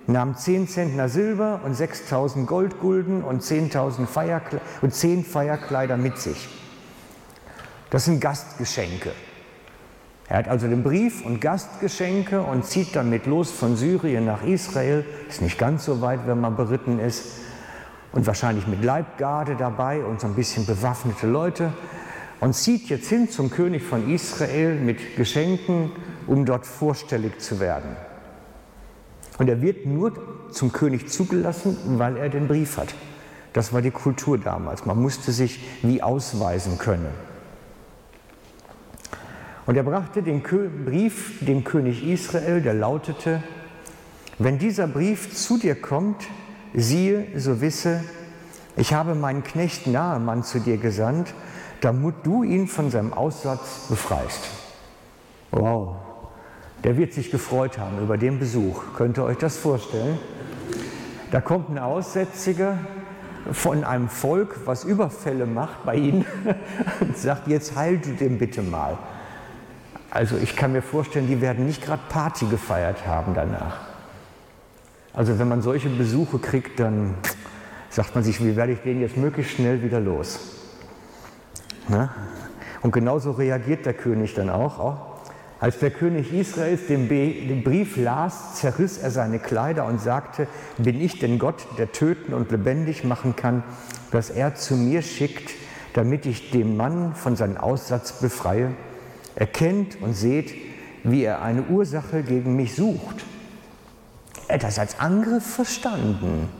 nahm 0.07 0.37
zehn 0.37 0.69
Zentner 0.69 1.09
Silber 1.09 1.61
und 1.65 1.75
6000 1.75 2.47
Goldgulden 2.47 3.23
und 3.23 3.43
10.000 3.43 4.07
Feierkle 4.07 4.61
und 4.83 4.95
zehn 4.95 5.25
Feierkleider 5.25 5.97
mit 5.97 6.19
sich. 6.19 6.49
Das 7.91 8.05
sind 8.05 8.21
Gastgeschenke. 8.21 9.13
Er 10.31 10.39
hat 10.39 10.49
also 10.49 10.69
den 10.69 10.85
Brief 10.85 11.27
und 11.27 11.41
Gastgeschenke 11.41 12.41
und 12.41 12.65
zieht 12.65 12.95
damit 12.95 13.27
los 13.27 13.51
von 13.51 13.75
Syrien 13.75 14.27
nach 14.27 14.45
Israel. 14.45 15.05
Ist 15.29 15.43
nicht 15.43 15.59
ganz 15.59 15.85
so 15.85 16.01
weit, 16.03 16.21
wenn 16.27 16.41
man 16.41 16.55
beritten 16.55 17.01
ist. 17.01 17.41
Und 18.13 18.29
wahrscheinlich 18.29 18.69
mit 18.69 18.85
Leibgarde 18.85 19.57
dabei 19.57 20.05
und 20.05 20.21
so 20.21 20.29
ein 20.29 20.37
bisschen 20.37 20.67
bewaffnete 20.67 21.27
Leute. 21.27 21.73
Und 22.39 22.55
zieht 22.55 22.89
jetzt 22.91 23.09
hin 23.09 23.29
zum 23.29 23.51
König 23.51 23.83
von 23.83 24.09
Israel 24.09 24.77
mit 24.77 25.17
Geschenken, 25.17 25.91
um 26.29 26.47
dort 26.47 26.65
vorstellig 26.65 27.41
zu 27.41 27.59
werden. 27.59 27.97
Und 29.39 29.49
er 29.49 29.61
wird 29.61 29.85
nur 29.85 30.13
zum 30.53 30.71
König 30.71 31.09
zugelassen, 31.09 31.77
weil 31.99 32.17
er 32.17 32.29
den 32.29 32.47
Brief 32.47 32.77
hat. 32.77 32.95
Das 33.53 33.73
war 33.73 33.83
die 33.83 33.91
Kultur 33.91 34.39
damals. 34.39 34.87
Man 34.87 35.03
musste 35.03 35.33
sich 35.33 35.61
wie 35.83 36.05
ausweisen 36.05 36.79
können. 36.79 37.30
Und 39.71 39.77
er 39.77 39.85
brachte 39.85 40.21
den 40.21 40.43
Brief 40.43 41.39
dem 41.43 41.63
König 41.63 42.05
Israel, 42.05 42.61
der 42.61 42.75
lautete, 42.75 43.41
wenn 44.37 44.59
dieser 44.59 44.89
Brief 44.89 45.33
zu 45.37 45.59
dir 45.59 45.81
kommt, 45.81 46.27
siehe, 46.75 47.29
so 47.37 47.61
wisse, 47.61 48.03
ich 48.77 48.95
habe 48.95 49.15
meinen 49.15 49.45
Knecht 49.45 49.87
Nahemann 49.87 50.43
zu 50.43 50.59
dir 50.59 50.77
gesandt, 50.77 51.35
damit 51.83 52.17
du 52.25 52.43
ihn 52.43 52.67
von 52.67 52.91
seinem 52.91 53.13
Aussatz 53.13 53.87
befreist. 53.89 54.51
Wow, 55.53 55.95
der 56.83 56.97
wird 56.97 57.13
sich 57.13 57.31
gefreut 57.31 57.79
haben 57.79 58.03
über 58.03 58.19
den 58.19 58.41
Besuch. 58.41 58.83
Könnt 58.97 59.19
ihr 59.19 59.25
euch 59.25 59.39
das 59.39 59.57
vorstellen? 59.57 60.19
Da 61.31 61.41
kommt 61.41 61.71
ein 61.71 61.79
Aussätziger 61.79 62.77
von 63.53 63.85
einem 63.85 64.09
Volk, 64.09 64.63
was 64.65 64.83
Überfälle 64.83 65.47
macht 65.47 65.85
bei 65.85 65.95
ihnen 65.95 66.27
und 67.01 67.17
sagt, 67.17 67.47
jetzt 67.47 67.77
heil 67.77 67.99
du 67.99 68.11
den 68.17 68.37
bitte 68.37 68.63
mal. 68.63 68.99
Also 70.11 70.37
ich 70.37 70.57
kann 70.57 70.73
mir 70.73 70.83
vorstellen, 70.83 71.29
die 71.29 71.41
werden 71.41 71.67
nicht 71.67 71.85
gerade 71.85 72.03
Party 72.09 72.47
gefeiert 72.47 73.07
haben 73.07 73.35
danach. 73.35 73.79
Also 75.13 75.39
wenn 75.39 75.49
man 75.49 75.63
solche 75.63 75.89
Besuche 75.89 76.39
kriegt, 76.39 76.81
dann 76.81 77.15
sagt 77.91 78.15
man 78.15 78.25
sich, 78.25 78.43
wie 78.45 78.57
werde 78.57 78.73
ich 78.73 78.81
den 78.81 79.01
jetzt 79.01 79.17
möglichst 79.17 79.53
schnell 79.53 79.83
wieder 79.83 80.01
los? 80.01 80.41
Na? 81.89 82.11
Und 82.83 82.93
genauso 82.93 83.33
reagiert 83.33 83.87
der 83.87 83.95
König 83.95 84.35
dann 84.35 84.51
auch. 84.51 84.79
auch. 84.79 85.11
Als 85.61 85.79
der 85.79 85.91
König 85.91 86.33
Israels 86.33 86.87
den, 86.87 87.09
den 87.09 87.63
Brief 87.63 87.97
las, 87.97 88.55
zerriss 88.55 88.99
er 88.99 89.11
seine 89.11 89.39
Kleider 89.39 89.85
und 89.85 90.01
sagte, 90.01 90.47
bin 90.79 91.01
ich 91.01 91.19
denn 91.19 91.39
Gott, 91.39 91.67
der 91.77 91.93
töten 91.93 92.33
und 92.33 92.51
lebendig 92.51 93.05
machen 93.05 93.37
kann, 93.37 93.63
dass 94.11 94.31
er 94.31 94.55
zu 94.55 94.75
mir 94.75 95.03
schickt, 95.03 95.53
damit 95.93 96.25
ich 96.25 96.51
den 96.51 96.77
Mann 96.77 97.15
von 97.15 97.37
seinem 97.37 97.59
Aussatz 97.59 98.21
befreie? 98.21 98.71
Erkennt 99.41 100.01
und 100.03 100.13
seht, 100.13 100.55
wie 101.03 101.25
er 101.25 101.41
eine 101.41 101.63
Ursache 101.63 102.23
gegen 102.23 102.57
mich 102.57 102.75
sucht. 102.75 103.25
Er 104.49 104.57
hat 104.57 104.65
das 104.65 104.79
als 104.79 105.01
Angriff 105.01 105.47
verstanden. 105.47 106.51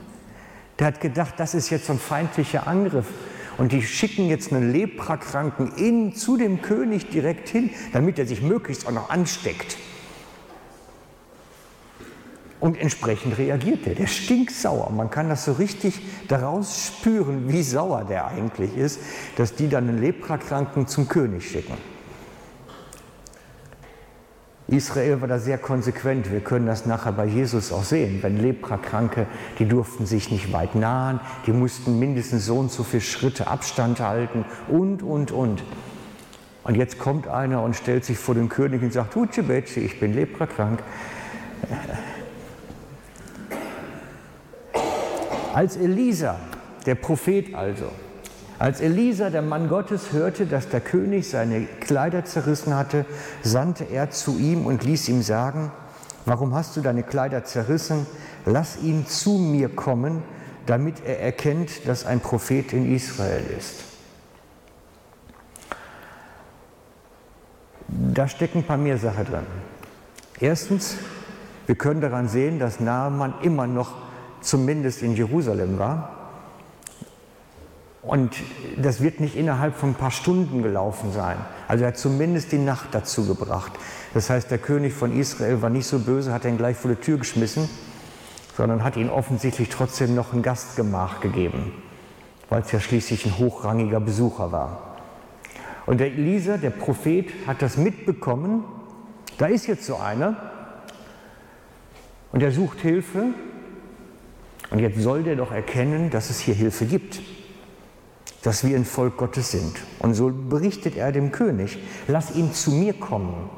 Der 0.79 0.87
hat 0.87 0.99
gedacht, 0.99 1.35
das 1.37 1.53
ist 1.53 1.69
jetzt 1.69 1.85
so 1.85 1.93
ein 1.93 1.99
feindlicher 1.99 2.65
Angriff. 2.65 3.05
Und 3.59 3.71
die 3.71 3.83
schicken 3.83 4.27
jetzt 4.27 4.51
einen 4.51 4.71
Leprakranken 4.71 5.75
in, 5.75 6.15
zu 6.15 6.37
dem 6.37 6.63
König 6.63 7.11
direkt 7.11 7.49
hin, 7.49 7.69
damit 7.93 8.17
er 8.17 8.25
sich 8.25 8.41
möglichst 8.41 8.87
auch 8.87 8.91
noch 8.91 9.11
ansteckt. 9.11 9.77
Und 12.59 12.79
entsprechend 12.79 13.37
reagiert 13.37 13.85
er. 13.85 13.93
Der 13.93 14.07
stinksauer. 14.07 14.89
Man 14.89 15.11
kann 15.11 15.29
das 15.29 15.45
so 15.45 15.51
richtig 15.51 16.01
daraus 16.27 16.87
spüren, 16.87 17.47
wie 17.47 17.61
sauer 17.61 18.05
der 18.05 18.25
eigentlich 18.25 18.75
ist, 18.75 18.99
dass 19.35 19.53
die 19.53 19.69
dann 19.69 19.87
einen 19.87 20.01
Leprakranken 20.01 20.87
zum 20.87 21.07
König 21.07 21.47
schicken. 21.47 21.90
Israel 24.71 25.19
war 25.19 25.27
da 25.27 25.37
sehr 25.37 25.57
konsequent. 25.57 26.31
Wir 26.31 26.39
können 26.39 26.65
das 26.65 26.85
nachher 26.85 27.11
bei 27.11 27.25
Jesus 27.25 27.73
auch 27.73 27.83
sehen. 27.83 28.19
Wenn 28.23 28.37
Leprakranke, 28.37 29.27
die 29.59 29.65
durften 29.65 30.05
sich 30.05 30.31
nicht 30.31 30.53
weit 30.53 30.75
nahen, 30.75 31.19
die 31.45 31.51
mussten 31.51 31.99
mindestens 31.99 32.45
so 32.45 32.57
und 32.57 32.71
so 32.71 32.83
viele 32.83 33.01
Schritte 33.01 33.47
Abstand 33.47 33.99
halten 33.99 34.45
und, 34.69 35.03
und, 35.03 35.31
und. 35.31 35.61
Und 36.63 36.75
jetzt 36.77 36.99
kommt 36.99 37.27
einer 37.27 37.61
und 37.63 37.75
stellt 37.75 38.05
sich 38.05 38.17
vor 38.17 38.33
den 38.33 38.47
König 38.47 38.81
und 38.81 38.93
sagt, 38.93 39.13
Hutschebetschi, 39.13 39.81
ich 39.81 39.99
bin 39.99 40.13
leprakrank. 40.13 40.81
Als 45.53 45.75
Elisa, 45.75 46.39
der 46.85 46.95
Prophet 46.95 47.53
also, 47.55 47.91
als 48.61 48.79
Elisa, 48.79 49.31
der 49.31 49.41
Mann 49.41 49.69
Gottes, 49.69 50.11
hörte, 50.11 50.45
dass 50.45 50.69
der 50.69 50.81
König 50.81 51.27
seine 51.27 51.65
Kleider 51.65 52.25
zerrissen 52.25 52.75
hatte, 52.75 53.07
sandte 53.41 53.85
er 53.85 54.11
zu 54.11 54.37
ihm 54.37 54.67
und 54.67 54.83
ließ 54.83 55.09
ihm 55.09 55.23
sagen, 55.23 55.71
warum 56.25 56.53
hast 56.53 56.77
du 56.77 56.81
deine 56.81 57.01
Kleider 57.01 57.43
zerrissen? 57.43 58.05
Lass 58.45 58.77
ihn 58.77 59.07
zu 59.07 59.39
mir 59.39 59.67
kommen, 59.67 60.21
damit 60.67 61.03
er 61.03 61.19
erkennt, 61.21 61.87
dass 61.87 62.05
ein 62.05 62.19
Prophet 62.19 62.71
in 62.71 62.93
Israel 62.93 63.43
ist. 63.57 63.79
Da 67.87 68.27
stecken 68.27 68.59
ein 68.59 68.67
paar 68.67 68.77
mehr 68.77 68.99
Sachen 68.99 69.25
drin. 69.25 69.47
Erstens, 70.39 70.97
wir 71.65 71.73
können 71.73 71.99
daran 71.99 72.27
sehen, 72.27 72.59
dass 72.59 72.79
Naaman 72.79 73.33
immer 73.41 73.65
noch 73.65 73.91
zumindest 74.41 75.01
in 75.01 75.15
Jerusalem 75.15 75.79
war 75.79 76.20
und 78.03 78.35
das 78.77 79.01
wird 79.01 79.19
nicht 79.19 79.35
innerhalb 79.35 79.75
von 79.75 79.89
ein 79.89 79.95
paar 79.95 80.11
Stunden 80.11 80.63
gelaufen 80.63 81.11
sein. 81.11 81.37
Also 81.67 81.83
er 81.83 81.89
hat 81.89 81.97
zumindest 81.97 82.51
die 82.51 82.57
Nacht 82.57 82.89
dazu 82.93 83.27
gebracht. 83.27 83.73
Das 84.13 84.29
heißt, 84.29 84.49
der 84.49 84.57
König 84.57 84.93
von 84.93 85.17
Israel 85.17 85.61
war 85.61 85.69
nicht 85.69 85.85
so 85.85 85.99
böse, 85.99 86.33
hat 86.33 86.45
ihn 86.45 86.57
gleich 86.57 86.77
vor 86.77 86.89
die 86.89 86.99
Tür 86.99 87.19
geschmissen, 87.19 87.69
sondern 88.57 88.83
hat 88.83 88.97
ihm 88.97 89.09
offensichtlich 89.09 89.69
trotzdem 89.69 90.15
noch 90.15 90.33
ein 90.33 90.41
Gastgemach 90.41 91.21
gegeben, 91.21 91.73
weil 92.49 92.63
es 92.63 92.71
ja 92.71 92.79
schließlich 92.79 93.25
ein 93.27 93.37
hochrangiger 93.37 93.99
Besucher 93.99 94.51
war. 94.51 94.97
Und 95.85 95.99
der 95.99 96.07
Elisa, 96.07 96.57
der 96.57 96.71
Prophet, 96.71 97.29
hat 97.45 97.61
das 97.61 97.77
mitbekommen. 97.77 98.63
Da 99.37 99.45
ist 99.45 99.67
jetzt 99.67 99.85
so 99.85 99.97
einer 99.97 100.37
und 102.31 102.41
er 102.41 102.51
sucht 102.51 102.79
Hilfe. 102.79 103.25
Und 104.71 104.79
jetzt 104.79 104.99
soll 105.01 105.23
der 105.23 105.35
doch 105.35 105.51
erkennen, 105.51 106.09
dass 106.09 106.29
es 106.29 106.39
hier 106.39 106.55
Hilfe 106.55 106.85
gibt 106.85 107.19
dass 108.43 108.63
wir 108.63 108.75
ein 108.75 108.85
Volk 108.85 109.17
Gottes 109.17 109.51
sind. 109.51 109.75
Und 109.99 110.13
so 110.13 110.31
berichtet 110.31 110.97
er 110.97 111.11
dem 111.11 111.31
König, 111.31 111.77
lass 112.07 112.35
ihn 112.35 112.53
zu 112.53 112.71
mir 112.71 112.93
kommen. 112.93 113.49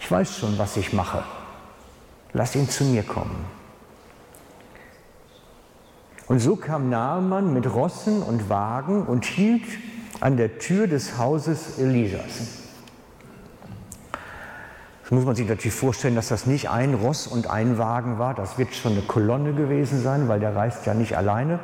Ich 0.00 0.10
weiß 0.10 0.38
schon, 0.38 0.58
was 0.58 0.76
ich 0.76 0.92
mache. 0.92 1.22
Lass 2.32 2.54
ihn 2.54 2.68
zu 2.68 2.84
mir 2.84 3.02
kommen. 3.02 3.44
Und 6.26 6.40
so 6.40 6.56
kam 6.56 6.90
Naaman 6.90 7.54
mit 7.54 7.72
Rossen 7.72 8.22
und 8.22 8.50
Wagen 8.50 9.04
und 9.04 9.24
hielt 9.24 9.64
an 10.20 10.36
der 10.36 10.58
Tür 10.58 10.86
des 10.86 11.16
Hauses 11.16 11.78
Elisas. 11.78 12.58
Das 15.02 15.10
muss 15.10 15.24
man 15.24 15.34
sich 15.34 15.48
natürlich 15.48 15.74
vorstellen, 15.74 16.16
dass 16.16 16.28
das 16.28 16.44
nicht 16.44 16.68
ein 16.68 16.92
Ross 16.92 17.26
und 17.26 17.46
ein 17.48 17.78
Wagen 17.78 18.18
war. 18.18 18.34
Das 18.34 18.58
wird 18.58 18.74
schon 18.74 18.92
eine 18.92 19.00
Kolonne 19.00 19.54
gewesen 19.54 20.02
sein, 20.02 20.28
weil 20.28 20.38
der 20.38 20.54
reist 20.54 20.84
ja 20.84 20.92
nicht 20.92 21.16
alleine. 21.16 21.60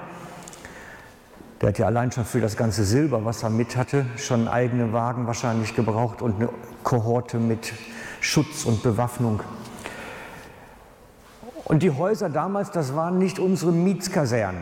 Der 1.65 1.71
hat 1.71 1.79
ja 1.79 1.87
allein 1.87 2.13
schon 2.13 2.27
für 2.27 2.43
das 2.43 2.59
ganze 2.59 2.85
Silber, 2.85 3.25
was 3.25 3.43
er 3.43 3.49
mit 3.49 3.75
hatte, 3.75 4.05
schon 4.19 4.41
einen 4.41 4.49
eigenen 4.49 4.93
Wagen 4.93 5.27
wahrscheinlich 5.27 5.75
gebraucht 5.75 6.21
und 6.21 6.35
eine 6.35 6.51
Kohorte 6.83 7.39
mit 7.39 7.73
Schutz 8.21 8.67
und 8.67 8.83
Bewaffnung. 8.83 9.41
Und 11.65 11.83
die 11.83 11.91
Häuser 11.91 12.29
damals, 12.29 12.71
das 12.71 12.95
waren 12.95 13.17
nicht 13.17 13.39
unsere 13.39 13.73
Mietskasernen. 13.73 14.61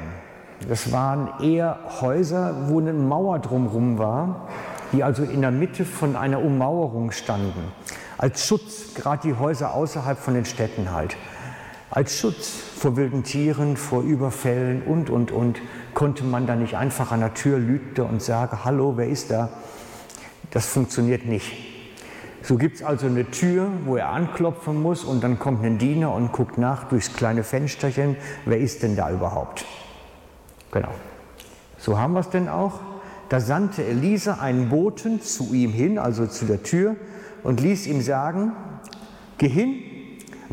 Das 0.69 0.93
waren 0.93 1.43
eher 1.43 1.81
Häuser, 2.01 2.69
wo 2.69 2.79
eine 2.79 2.93
Mauer 2.93 3.41
drumherum 3.41 3.99
war, 3.99 4.47
die 4.93 5.03
also 5.03 5.25
in 5.25 5.41
der 5.41 5.51
Mitte 5.51 5.85
von 5.85 6.15
einer 6.15 6.41
Ummauerung 6.41 7.11
standen. 7.11 7.73
Als 8.17 8.47
Schutz, 8.47 8.95
gerade 8.95 9.23
die 9.27 9.35
Häuser 9.35 9.75
außerhalb 9.75 10.21
von 10.21 10.35
den 10.35 10.45
Städten 10.45 10.93
halt. 10.93 11.17
Als 11.95 12.17
Schutz 12.17 12.49
vor 12.79 12.97
wilden 12.97 13.23
Tieren, 13.23 13.77
vor 13.77 14.03
Überfällen 14.03 14.83
und, 14.83 15.11
und, 15.11 15.31
und 15.31 15.61
konnte 15.93 16.25
man 16.25 16.47
da 16.47 16.57
nicht 16.57 16.75
einfach 16.75 17.13
an 17.13 17.21
der 17.21 17.35
Tür 17.35 17.59
lüten 17.59 18.01
und 18.01 18.23
sagen, 18.23 18.65
hallo, 18.65 18.95
wer 18.97 19.09
ist 19.09 19.31
da? 19.31 19.51
Das 20.53 20.65
funktioniert 20.65 21.27
nicht. 21.27 21.53
So 22.41 22.57
gibt 22.57 22.77
es 22.77 22.83
also 22.83 23.09
eine 23.09 23.31
Tür, 23.31 23.69
wo 23.85 23.97
er 23.97 24.09
anklopfen 24.09 24.81
muss 24.81 25.05
und 25.05 25.23
dann 25.23 25.39
kommt 25.39 25.63
ein 25.67 25.77
Diener 25.77 26.15
und 26.15 26.33
guckt 26.33 26.57
nach 26.57 26.85
durchs 26.85 27.13
kleine 27.13 27.45
Fensterchen, 27.45 28.17
wer 28.47 28.57
ist 28.59 28.83
denn 28.83 28.97
da 28.97 29.11
überhaupt? 29.11 29.67
Genau. 30.71 30.95
So 31.77 31.99
haben 31.99 32.15
wir 32.15 32.21
es 32.21 32.31
denn 32.31 32.49
auch. 32.49 32.81
Da 33.29 33.39
sandte 33.39 33.85
Elisa 33.85 34.39
einen 34.41 34.71
Boten 34.71 35.21
zu 35.21 35.53
ihm 35.53 35.73
hin, 35.73 35.99
also 35.99 36.27
zu 36.27 36.47
der 36.47 36.63
Tür, 36.63 36.97
und 37.43 37.61
ließ 37.61 37.87
ihm 37.87 38.01
sagen, 38.01 38.53
geh 39.37 39.49
hin, 39.49 39.75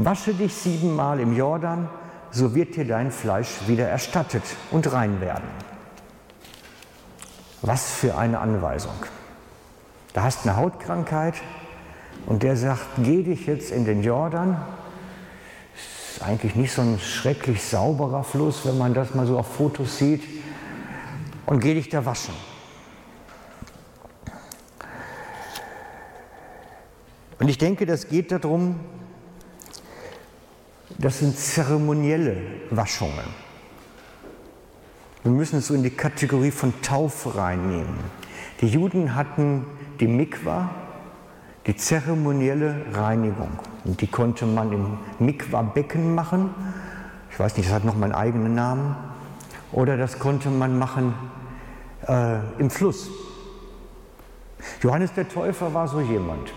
wasche 0.06 0.34
dich 0.34 0.54
siebenmal 0.54 1.20
im 1.20 1.36
Jordan 1.36 1.90
so 2.32 2.54
wird 2.54 2.76
dir 2.76 2.86
dein 2.86 3.12
Fleisch 3.12 3.50
wieder 3.68 3.88
erstattet 3.88 4.44
und 4.72 4.92
rein 4.92 5.22
werden. 5.22 5.48
Was 7.62 7.92
für 7.92 8.18
eine 8.18 8.40
Anweisung. 8.40 8.94
Da 10.14 10.24
hast 10.24 10.46
eine 10.46 10.56
Hautkrankheit 10.56 11.36
und 12.26 12.44
der 12.44 12.56
sagt, 12.56 12.86
geh 12.98 13.24
dich 13.24 13.48
jetzt 13.48 13.72
in 13.72 13.86
den 13.86 14.04
Jordan. 14.04 14.62
Ist 15.76 16.22
eigentlich 16.24 16.56
nicht 16.56 16.72
so 16.72 16.82
ein 16.82 17.00
schrecklich 17.00 17.64
sauberer 17.64 18.24
Fluss, 18.24 18.66
wenn 18.66 18.78
man 18.78 18.94
das 18.94 19.14
mal 19.14 19.26
so 19.26 19.38
auf 19.38 19.56
Fotos 19.56 19.98
sieht. 19.98 20.24
Und 21.46 21.62
geh 21.62 21.74
dich 21.74 21.90
da 21.90 22.06
waschen. 22.06 22.34
Und 27.40 27.48
ich 27.48 27.58
denke, 27.58 27.86
das 27.86 28.08
geht 28.08 28.32
darum, 28.32 28.80
das 31.00 31.20
sind 31.20 31.38
zeremonielle 31.38 32.38
Waschungen. 32.72 33.50
Wir 35.24 35.32
müssen 35.32 35.60
es 35.60 35.68
so 35.68 35.74
in 35.74 35.84
die 35.84 35.90
Kategorie 35.90 36.52
von 36.52 36.74
Taufe 36.82 37.36
reinnehmen. 37.36 37.96
Die 38.62 38.68
Juden 38.68 39.16
hatten 39.16 39.66
die 40.00 40.08
Mikwa, 40.08 40.70
die 41.68 41.76
zeremonielle 41.76 42.86
Reinigung. 42.94 43.50
Und 43.86 44.02
die 44.02 44.08
konnte 44.08 44.46
man 44.46 44.72
im 44.72 44.98
Mikwa-Becken 45.20 46.14
machen. 46.14 46.54
Ich 47.32 47.40
weiß 47.40 47.56
nicht, 47.58 47.70
das 47.70 47.76
hat 47.76 47.86
noch 47.86 47.96
mal 47.96 48.06
einen 48.06 48.16
eigenen 48.16 48.56
Namen. 48.56 48.96
Oder 49.72 49.98
das 49.98 50.20
konnte 50.20 50.50
man 50.50 50.78
machen 50.78 51.14
äh, 52.08 52.40
im 52.58 52.70
Fluss. 52.70 53.10
Johannes 54.82 55.14
der 55.14 55.30
Täufer 55.30 55.74
war 55.74 55.88
so 55.88 56.02
jemand. 56.02 56.52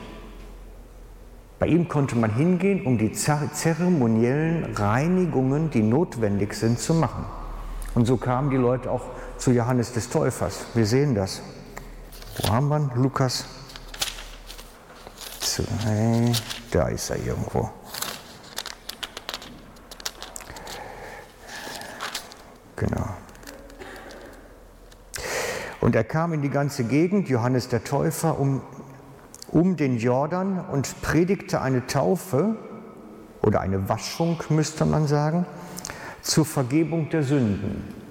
Bei 1.62 1.68
ihm 1.68 1.86
konnte 1.86 2.16
man 2.16 2.34
hingehen, 2.34 2.84
um 2.84 2.98
die 2.98 3.12
zeremoniellen 3.12 4.74
Reinigungen, 4.74 5.70
die 5.70 5.84
notwendig 5.84 6.54
sind, 6.54 6.80
zu 6.80 6.92
machen. 6.92 7.24
Und 7.94 8.04
so 8.04 8.16
kamen 8.16 8.50
die 8.50 8.56
Leute 8.56 8.90
auch 8.90 9.02
zu 9.38 9.52
Johannes 9.52 9.92
des 9.92 10.10
Täufers. 10.10 10.64
Wir 10.74 10.86
sehen 10.86 11.14
das. 11.14 11.40
Wo 12.38 12.52
haben 12.52 12.66
wir 12.66 12.78
ihn? 12.78 12.90
Lukas? 12.96 13.44
Zwei. 15.38 16.32
Da 16.72 16.88
ist 16.88 17.10
er 17.10 17.24
irgendwo. 17.24 17.70
Genau. 22.74 23.06
Und 25.80 25.94
er 25.94 26.02
kam 26.02 26.32
in 26.32 26.42
die 26.42 26.50
ganze 26.50 26.82
Gegend, 26.82 27.28
Johannes 27.28 27.68
der 27.68 27.84
Täufer, 27.84 28.40
um 28.40 28.62
um 29.52 29.76
den 29.76 29.98
Jordan 29.98 30.64
und 30.72 31.00
predigte 31.02 31.60
eine 31.60 31.86
Taufe 31.86 32.56
oder 33.42 33.60
eine 33.60 33.88
Waschung, 33.88 34.42
müsste 34.48 34.86
man 34.86 35.06
sagen, 35.06 35.46
zur 36.22 36.44
Vergebung 36.44 37.10
der 37.10 37.22
Sünden. 37.22 38.02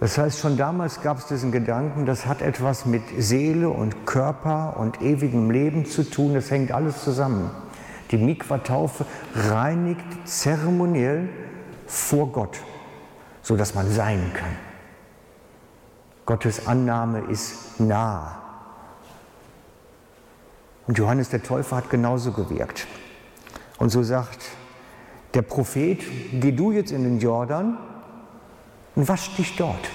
Das 0.00 0.18
heißt, 0.18 0.38
schon 0.38 0.56
damals 0.56 1.00
gab 1.00 1.18
es 1.18 1.26
diesen 1.26 1.50
Gedanken, 1.50 2.04
das 2.04 2.26
hat 2.26 2.42
etwas 2.42 2.84
mit 2.84 3.02
Seele 3.18 3.70
und 3.70 4.06
Körper 4.06 4.76
und 4.78 5.00
ewigem 5.00 5.50
Leben 5.50 5.86
zu 5.86 6.08
tun, 6.08 6.34
das 6.34 6.50
hängt 6.50 6.72
alles 6.72 7.02
zusammen. 7.02 7.50
Die 8.10 8.18
Mikwa-Taufe 8.18 9.06
reinigt 9.34 10.04
zeremoniell 10.24 11.28
vor 11.86 12.30
Gott, 12.32 12.58
sodass 13.42 13.74
man 13.74 13.90
sein 13.90 14.30
kann. 14.34 14.56
Gottes 16.26 16.66
Annahme 16.66 17.20
ist 17.30 17.80
nah. 17.80 18.43
Und 20.86 20.98
Johannes 20.98 21.30
der 21.30 21.42
Täufer 21.42 21.76
hat 21.76 21.90
genauso 21.90 22.32
gewirkt. 22.32 22.86
Und 23.78 23.90
so 23.90 24.02
sagt 24.02 24.40
der 25.32 25.42
Prophet, 25.42 26.00
geh 26.32 26.52
du 26.52 26.72
jetzt 26.72 26.92
in 26.92 27.02
den 27.04 27.18
Jordan 27.18 27.78
und 28.94 29.08
wasch 29.08 29.34
dich 29.36 29.56
dort. 29.56 29.90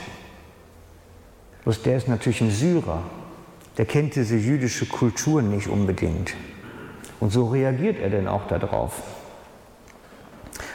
Bloß 1.63 1.83
der 1.83 1.97
ist 1.97 2.07
natürlich 2.07 2.41
ein 2.41 2.51
Syrer, 2.51 3.03
der 3.77 3.85
kennt 3.85 4.15
diese 4.15 4.35
jüdische 4.35 4.85
Kultur 4.85 5.41
nicht 5.41 5.67
unbedingt. 5.67 6.33
Und 7.19 7.31
so 7.31 7.47
reagiert 7.47 7.99
er 7.99 8.09
denn 8.09 8.27
auch 8.27 8.47
darauf. 8.47 9.01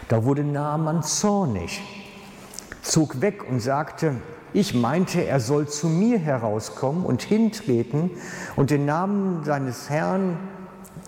Da 0.09 0.25
wurde 0.25 0.45
Naaman 0.45 1.03
zornig, 1.03 1.81
zog 2.85 3.21
weg 3.21 3.49
und 3.49 3.61
sagte, 3.61 4.17
ich 4.53 4.75
meinte, 4.75 5.27
er 5.27 5.41
soll 5.41 5.67
zu 5.67 5.89
mir 5.89 6.19
herauskommen 6.19 7.05
und 7.05 7.23
hintreten 7.23 8.11
und 8.55 8.71
den 8.71 8.85
Namen 8.85 9.43
seines 9.45 9.91
Herrn, 9.91 10.39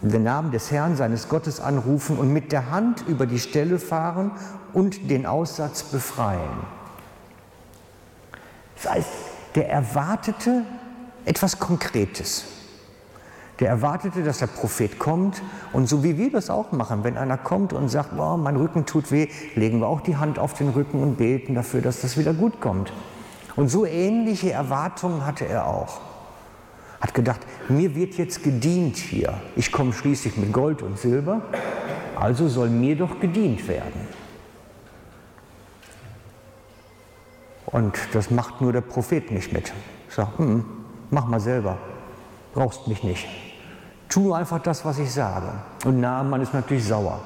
den 0.02 0.24
Namen 0.24 0.50
des 0.50 0.72
Herrn, 0.72 0.96
seines 0.96 1.28
Gottes 1.28 1.60
anrufen 1.60 2.18
und 2.18 2.32
mit 2.32 2.50
der 2.50 2.70
Hand 2.70 3.04
über 3.06 3.26
die 3.26 3.38
Stelle 3.38 3.78
fahren 3.78 4.32
und 4.72 5.10
den 5.10 5.26
Aussatz 5.26 5.84
befreien. 5.84 6.40
Das 8.76 8.92
heißt, 8.92 9.08
der 9.54 9.70
erwartete 9.70 10.62
etwas 11.24 11.58
Konkretes. 11.58 12.44
Der 13.60 13.68
erwartete, 13.68 14.22
dass 14.22 14.38
der 14.38 14.48
Prophet 14.48 14.98
kommt 14.98 15.42
und 15.72 15.88
so 15.88 16.02
wie 16.02 16.18
wir 16.18 16.30
das 16.30 16.50
auch 16.50 16.72
machen, 16.72 17.04
wenn 17.04 17.16
einer 17.16 17.38
kommt 17.38 17.72
und 17.72 17.88
sagt, 17.88 18.10
oh, 18.18 18.36
mein 18.36 18.56
Rücken 18.56 18.84
tut 18.84 19.10
weh, 19.10 19.28
legen 19.54 19.80
wir 19.80 19.86
auch 19.86 20.02
die 20.02 20.16
Hand 20.16 20.38
auf 20.38 20.52
den 20.54 20.68
Rücken 20.68 21.02
und 21.02 21.16
beten 21.16 21.54
dafür, 21.54 21.80
dass 21.80 22.02
das 22.02 22.18
wieder 22.18 22.34
gut 22.34 22.60
kommt. 22.60 22.92
Und 23.56 23.68
so 23.68 23.86
ähnliche 23.86 24.52
Erwartungen 24.52 25.24
hatte 25.24 25.46
er 25.46 25.66
auch. 25.66 26.00
Hat 27.00 27.14
gedacht, 27.14 27.40
mir 27.68 27.94
wird 27.94 28.14
jetzt 28.14 28.42
gedient 28.42 28.96
hier. 28.96 29.40
Ich 29.54 29.72
komme 29.72 29.94
schließlich 29.94 30.36
mit 30.36 30.52
Gold 30.52 30.82
und 30.82 30.98
Silber, 30.98 31.42
also 32.18 32.48
soll 32.48 32.68
mir 32.68 32.96
doch 32.96 33.20
gedient 33.20 33.66
werden. 33.68 34.08
Und 37.66 37.98
das 38.12 38.30
macht 38.30 38.60
nur 38.60 38.72
der 38.72 38.80
Prophet 38.80 39.30
nicht 39.30 39.52
mit. 39.52 39.72
Sagt, 40.08 40.38
mm, 40.38 40.60
mach 41.10 41.26
mal 41.26 41.40
selber, 41.40 41.78
brauchst 42.54 42.86
mich 42.86 43.02
nicht. 43.02 43.26
Tu 44.08 44.32
einfach 44.32 44.62
das, 44.62 44.84
was 44.84 44.98
ich 44.98 45.12
sage. 45.12 45.52
Und 45.84 46.00
Naaman 46.00 46.40
ist 46.40 46.54
natürlich 46.54 46.84
sauer. 46.84 47.20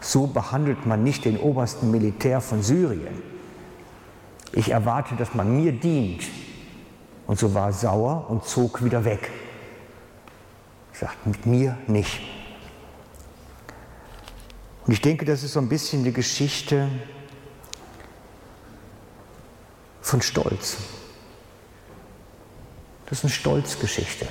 So 0.00 0.26
behandelt 0.26 0.86
man 0.86 1.02
nicht 1.02 1.24
den 1.24 1.38
obersten 1.38 1.90
Militär 1.90 2.40
von 2.40 2.62
Syrien. 2.62 3.22
Ich 4.52 4.70
erwarte, 4.70 5.14
dass 5.16 5.34
man 5.34 5.56
mir 5.56 5.72
dient. 5.72 6.24
Und 7.26 7.38
so 7.38 7.54
war 7.54 7.68
er 7.68 7.72
sauer 7.72 8.26
und 8.28 8.44
zog 8.44 8.84
wieder 8.84 9.04
weg. 9.04 9.30
Sagt, 10.92 11.26
mit 11.26 11.46
mir 11.46 11.78
nicht. 11.86 12.20
Und 14.86 14.92
ich 14.92 15.00
denke, 15.00 15.24
das 15.24 15.42
ist 15.42 15.54
so 15.54 15.60
ein 15.60 15.68
bisschen 15.68 16.04
die 16.04 16.12
Geschichte 16.12 16.88
von 20.02 20.20
Stolz. 20.20 20.76
Das 23.06 23.18
ist 23.18 23.24
eine 23.24 23.32
Stolzgeschichte. 23.32 24.28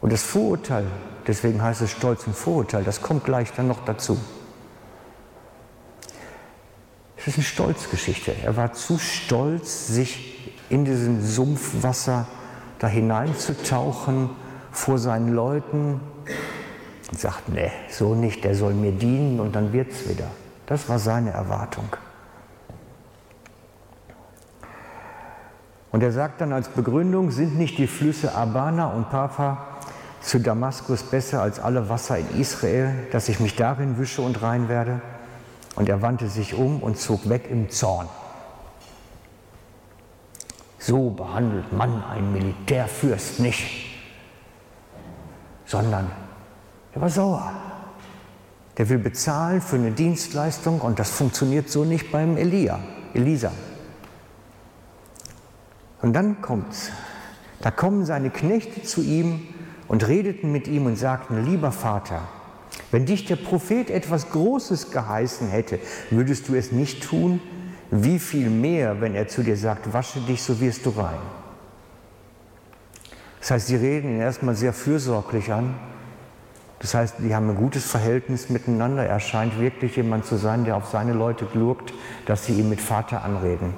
Und 0.00 0.12
das 0.12 0.22
Vorurteil, 0.22 0.86
deswegen 1.26 1.62
heißt 1.62 1.82
es 1.82 1.90
Stolz 1.90 2.26
und 2.26 2.34
Vorurteil, 2.34 2.84
das 2.84 3.02
kommt 3.02 3.24
gleich 3.24 3.52
dann 3.52 3.68
noch 3.68 3.84
dazu. 3.84 4.18
Es 7.16 7.26
ist 7.26 7.34
eine 7.34 7.44
Stolzgeschichte. 7.44 8.34
Er 8.42 8.56
war 8.56 8.72
zu 8.72 8.98
stolz, 8.98 9.88
sich 9.88 10.54
in 10.70 10.86
diesem 10.86 11.22
Sumpfwasser 11.22 12.26
da 12.78 12.86
hineinzutauchen 12.86 14.30
vor 14.72 14.98
seinen 14.98 15.34
Leuten 15.34 16.00
und 17.10 17.20
sagt, 17.20 17.50
nee, 17.50 17.70
so 17.90 18.14
nicht, 18.14 18.42
der 18.44 18.54
soll 18.54 18.72
mir 18.72 18.92
dienen 18.92 19.38
und 19.38 19.54
dann 19.54 19.72
wird's 19.74 20.08
wieder. 20.08 20.28
Das 20.64 20.88
war 20.88 20.98
seine 20.98 21.30
Erwartung. 21.30 21.94
Und 25.92 26.02
er 26.02 26.12
sagt 26.12 26.40
dann 26.40 26.52
als 26.52 26.68
Begründung, 26.68 27.32
sind 27.32 27.58
nicht 27.58 27.76
die 27.76 27.88
Flüsse 27.88 28.34
Abana 28.34 28.86
und 28.86 29.10
Papa 29.10 29.66
zu 30.20 30.38
Damaskus 30.38 31.02
besser 31.02 31.42
als 31.42 31.58
alle 31.58 31.88
Wasser 31.88 32.18
in 32.18 32.40
Israel, 32.40 32.94
dass 33.12 33.28
ich 33.28 33.40
mich 33.40 33.56
darin 33.56 33.98
wische 33.98 34.22
und 34.22 34.42
rein 34.42 34.68
werde? 34.68 35.00
Und 35.76 35.88
er 35.88 36.02
wandte 36.02 36.28
sich 36.28 36.54
um 36.54 36.82
und 36.82 36.98
zog 36.98 37.28
weg 37.28 37.48
im 37.50 37.70
Zorn. 37.70 38.08
So 40.78 41.10
behandelt 41.10 41.72
man 41.72 42.02
einen 42.04 42.32
Militärfürst 42.32 43.40
nicht, 43.40 43.64
sondern 45.66 46.10
er 46.94 47.00
war 47.00 47.10
sauer. 47.10 47.52
Der 48.78 48.88
will 48.88 48.98
bezahlen 48.98 49.60
für 49.60 49.76
eine 49.76 49.90
Dienstleistung 49.90 50.80
und 50.80 50.98
das 50.98 51.10
funktioniert 51.10 51.68
so 51.68 51.84
nicht 51.84 52.10
beim 52.10 52.36
Elia, 52.36 52.80
Elisa. 53.12 53.52
Und 56.02 56.14
dann 56.14 56.40
kommt's. 56.40 56.90
Da 57.60 57.70
kommen 57.70 58.06
seine 58.06 58.30
Knechte 58.30 58.82
zu 58.82 59.02
ihm 59.02 59.49
und 59.90 60.06
redeten 60.06 60.52
mit 60.52 60.68
ihm 60.68 60.86
und 60.86 60.94
sagten, 60.94 61.44
lieber 61.44 61.72
Vater, 61.72 62.20
wenn 62.92 63.06
dich 63.06 63.24
der 63.24 63.34
Prophet 63.34 63.90
etwas 63.90 64.30
Großes 64.30 64.92
geheißen 64.92 65.48
hätte, 65.48 65.80
würdest 66.10 66.48
du 66.48 66.54
es 66.54 66.70
nicht 66.70 67.02
tun? 67.02 67.40
Wie 67.90 68.20
viel 68.20 68.50
mehr, 68.50 69.00
wenn 69.00 69.16
er 69.16 69.26
zu 69.26 69.42
dir 69.42 69.56
sagt, 69.56 69.92
wasche 69.92 70.20
dich, 70.20 70.44
so 70.44 70.60
wirst 70.60 70.86
du 70.86 70.90
rein. 70.90 71.18
Das 73.40 73.50
heißt, 73.50 73.66
sie 73.66 73.74
reden 73.74 74.10
ihn 74.10 74.20
erstmal 74.20 74.54
sehr 74.54 74.72
fürsorglich 74.72 75.52
an. 75.52 75.74
Das 76.78 76.94
heißt, 76.94 77.16
die 77.18 77.34
haben 77.34 77.50
ein 77.50 77.56
gutes 77.56 77.84
Verhältnis 77.84 78.48
miteinander. 78.48 79.04
Er 79.04 79.18
scheint 79.18 79.58
wirklich 79.58 79.96
jemand 79.96 80.24
zu 80.24 80.36
sein, 80.36 80.64
der 80.64 80.76
auf 80.76 80.86
seine 80.86 81.14
Leute 81.14 81.46
gluckt, 81.46 81.92
dass 82.26 82.46
sie 82.46 82.52
ihn 82.52 82.68
mit 82.68 82.80
Vater 82.80 83.24
anreden. 83.24 83.74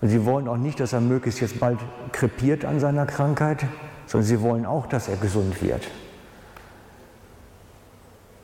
Und 0.00 0.08
sie 0.08 0.24
wollen 0.24 0.48
auch 0.48 0.56
nicht, 0.56 0.80
dass 0.80 0.92
er 0.92 1.00
möglichst 1.00 1.40
jetzt 1.40 1.58
bald 1.58 1.78
krepiert 2.12 2.64
an 2.64 2.80
seiner 2.80 3.06
Krankheit, 3.06 3.64
sondern 4.06 4.26
sie 4.26 4.40
wollen 4.40 4.66
auch, 4.66 4.86
dass 4.86 5.08
er 5.08 5.16
gesund 5.16 5.62
wird. 5.62 5.88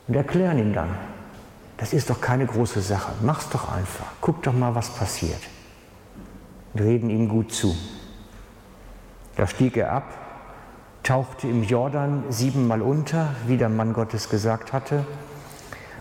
Und 0.08 0.14
erklären 0.14 0.58
ihm 0.58 0.72
dann, 0.72 0.90
das 1.76 1.92
ist 1.92 2.10
doch 2.10 2.20
keine 2.20 2.46
große 2.46 2.80
Sache, 2.80 3.12
mach's 3.22 3.48
doch 3.50 3.72
einfach, 3.72 4.06
guck 4.20 4.42
doch 4.42 4.52
mal, 4.52 4.74
was 4.74 4.90
passiert. 4.90 5.40
Und 6.72 6.80
reden 6.80 7.10
ihm 7.10 7.28
gut 7.28 7.52
zu. 7.52 7.76
Da 9.36 9.46
stieg 9.46 9.76
er 9.76 9.92
ab 9.92 10.04
tauchte 11.02 11.48
im 11.48 11.64
Jordan 11.64 12.24
siebenmal 12.28 12.80
unter, 12.80 13.34
wie 13.46 13.56
der 13.56 13.68
Mann 13.68 13.92
Gottes 13.92 14.28
gesagt 14.28 14.72
hatte, 14.72 15.04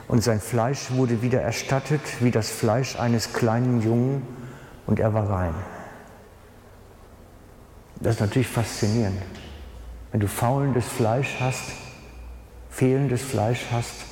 und 0.08 0.22
sein 0.22 0.42
Fleisch 0.42 0.92
wurde 0.92 1.22
wieder 1.22 1.42
erstattet 1.42 2.02
wie 2.20 2.32
das 2.32 2.50
Fleisch 2.50 3.00
eines 3.00 3.34
kleinen 3.34 3.82
Jungen, 3.82 4.28
und 4.91 4.99
er 4.99 5.13
war 5.13 5.30
rein. 5.30 5.56
Das 8.01 8.15
ist 8.15 8.19
natürlich 8.19 8.49
faszinierend. 8.49 9.21
Wenn 10.12 10.19
du 10.19 10.27
faulendes 10.27 10.86
Fleisch 10.86 11.38
hast, 11.39 11.63
fehlendes 12.69 13.21
Fleisch 13.21 13.67
hast, 13.71 14.04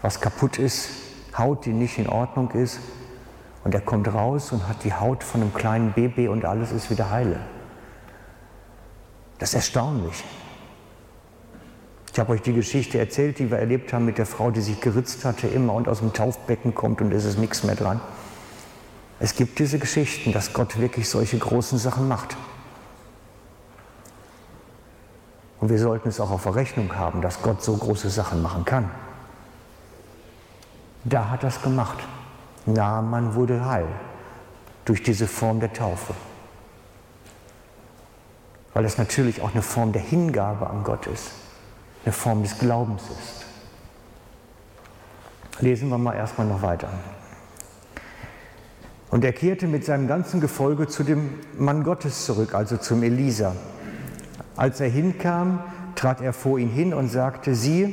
was 0.00 0.20
kaputt 0.20 0.60
ist, 0.60 0.90
Haut, 1.36 1.66
die 1.66 1.72
nicht 1.72 1.98
in 1.98 2.08
Ordnung 2.08 2.52
ist, 2.52 2.78
und 3.64 3.74
er 3.74 3.80
kommt 3.80 4.06
raus 4.06 4.52
und 4.52 4.68
hat 4.68 4.84
die 4.84 4.94
Haut 4.94 5.24
von 5.24 5.40
einem 5.40 5.52
kleinen 5.52 5.92
Baby 5.92 6.28
und 6.28 6.44
alles 6.44 6.70
ist 6.70 6.88
wieder 6.88 7.10
heile. 7.10 7.40
Das 9.40 9.48
ist 9.48 9.56
erstaunlich. 9.56 10.22
Ich 12.12 12.20
habe 12.20 12.34
euch 12.34 12.42
die 12.42 12.52
Geschichte 12.52 13.00
erzählt, 13.00 13.40
die 13.40 13.50
wir 13.50 13.58
erlebt 13.58 13.92
haben 13.92 14.04
mit 14.04 14.18
der 14.18 14.26
Frau, 14.26 14.52
die 14.52 14.60
sich 14.60 14.80
geritzt 14.80 15.24
hatte 15.24 15.48
immer 15.48 15.72
und 15.74 15.88
aus 15.88 15.98
dem 15.98 16.12
Taufbecken 16.12 16.72
kommt 16.72 17.00
und 17.00 17.12
es 17.12 17.24
ist 17.24 17.38
nichts 17.38 17.64
mehr 17.64 17.74
dran. 17.74 18.00
Es 19.22 19.36
gibt 19.36 19.60
diese 19.60 19.78
Geschichten, 19.78 20.32
dass 20.32 20.52
Gott 20.52 20.80
wirklich 20.80 21.08
solche 21.08 21.38
großen 21.38 21.78
Sachen 21.78 22.08
macht. 22.08 22.36
Und 25.60 25.68
wir 25.68 25.78
sollten 25.78 26.08
es 26.08 26.18
auch 26.18 26.32
auf 26.32 26.42
der 26.42 26.56
Rechnung 26.56 26.96
haben, 26.96 27.22
dass 27.22 27.40
Gott 27.40 27.62
so 27.62 27.76
große 27.76 28.10
Sachen 28.10 28.42
machen 28.42 28.64
kann. 28.64 28.90
Da 31.04 31.30
hat 31.30 31.44
er 31.44 31.50
es 31.50 31.62
gemacht. 31.62 31.98
Naaman 32.66 33.36
wurde 33.36 33.64
heil 33.64 33.86
durch 34.84 35.04
diese 35.04 35.28
Form 35.28 35.60
der 35.60 35.72
Taufe. 35.72 36.14
Weil 38.74 38.84
es 38.84 38.98
natürlich 38.98 39.40
auch 39.40 39.52
eine 39.52 39.62
Form 39.62 39.92
der 39.92 40.02
Hingabe 40.02 40.68
an 40.68 40.82
Gott 40.82 41.06
ist, 41.06 41.30
eine 42.04 42.12
Form 42.12 42.42
des 42.42 42.58
Glaubens 42.58 43.04
ist. 43.04 43.46
Lesen 45.60 45.90
wir 45.90 45.98
mal 45.98 46.14
erstmal 46.14 46.48
noch 46.48 46.62
weiter. 46.62 46.88
Und 49.12 49.26
er 49.26 49.34
kehrte 49.34 49.66
mit 49.66 49.84
seinem 49.84 50.08
ganzen 50.08 50.40
Gefolge 50.40 50.88
zu 50.88 51.04
dem 51.04 51.34
Mann 51.58 51.84
Gottes 51.84 52.24
zurück, 52.24 52.54
also 52.54 52.78
zum 52.78 53.02
Elisa. 53.02 53.54
Als 54.56 54.80
er 54.80 54.88
hinkam, 54.88 55.62
trat 55.96 56.22
er 56.22 56.32
vor 56.32 56.58
ihn 56.58 56.70
hin 56.70 56.94
und 56.94 57.10
sagte, 57.10 57.54
siehe, 57.54 57.90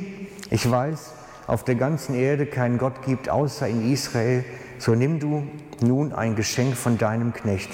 ich 0.48 0.68
weiß, 0.68 1.12
auf 1.46 1.62
der 1.62 1.74
ganzen 1.74 2.14
Erde 2.14 2.46
keinen 2.46 2.78
Gott 2.78 3.02
gibt 3.04 3.28
außer 3.28 3.68
in 3.68 3.92
Israel, 3.92 4.46
so 4.78 4.94
nimm 4.94 5.20
du 5.20 5.46
nun 5.82 6.14
ein 6.14 6.36
Geschenk 6.36 6.74
von 6.74 6.96
deinem 6.96 7.34
Knecht. 7.34 7.68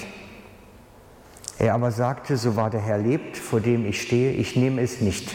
Er 1.57 1.73
aber 1.73 1.91
sagte, 1.91 2.35
so 2.35 2.57
wahr 2.57 2.69
der 2.69 2.81
Herr 2.81 2.97
lebt, 2.97 3.37
vor 3.37 3.61
dem 3.61 3.85
ich 3.85 4.01
stehe, 4.01 4.33
ich 4.33 4.57
nehme 4.57 4.81
es 4.81 4.99
nicht. 4.99 5.33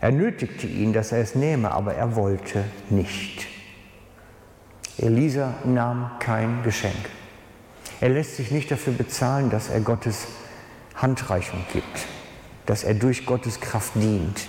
Er 0.00 0.12
nötigte 0.12 0.68
ihn, 0.68 0.92
dass 0.92 1.10
er 1.10 1.18
es 1.18 1.34
nehme, 1.34 1.72
aber 1.72 1.94
er 1.94 2.14
wollte 2.14 2.62
nicht. 2.90 3.48
Elisa 4.98 5.54
nahm 5.64 6.12
kein 6.20 6.62
Geschenk. 6.62 6.94
Er 8.00 8.08
lässt 8.08 8.36
sich 8.36 8.50
nicht 8.50 8.70
dafür 8.70 8.92
bezahlen, 8.92 9.50
dass 9.50 9.68
er 9.68 9.80
Gottes 9.80 10.26
Handreichung 10.94 11.64
gibt, 11.72 12.06
dass 12.66 12.84
er 12.84 12.94
durch 12.94 13.26
Gottes 13.26 13.60
Kraft 13.60 13.94
dient. 13.94 14.48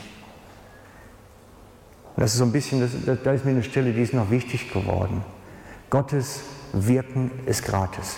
Das 2.18 2.32
ist 2.32 2.38
so 2.38 2.46
ein 2.46 2.52
bisschen, 2.52 2.80
das, 2.80 2.92
da 3.24 3.34
ist 3.34 3.46
mir 3.46 3.52
eine 3.52 3.64
Stelle, 3.64 3.92
die 3.92 4.02
ist 4.02 4.14
noch 4.14 4.32
wichtig 4.32 4.72
geworden. 4.72 5.24
Gottes 5.90 6.42
Wirken 6.72 7.32
ist 7.46 7.64
gratis. 7.64 8.18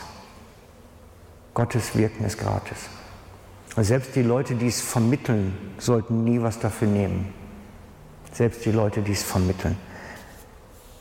Gottes 1.54 1.96
Wirken 1.96 2.24
ist 2.26 2.38
gratis. 2.38 2.78
Und 3.76 3.84
selbst 3.84 4.16
die 4.16 4.22
Leute, 4.22 4.56
die 4.56 4.68
es 4.68 4.82
vermitteln, 4.82 5.58
sollten 5.78 6.24
nie 6.24 6.42
was 6.42 6.60
dafür 6.60 6.88
nehmen. 6.88 7.34
Selbst 8.32 8.66
die 8.66 8.72
Leute, 8.72 9.02
die 9.02 9.12
es 9.14 9.24
vermitteln. 9.24 9.78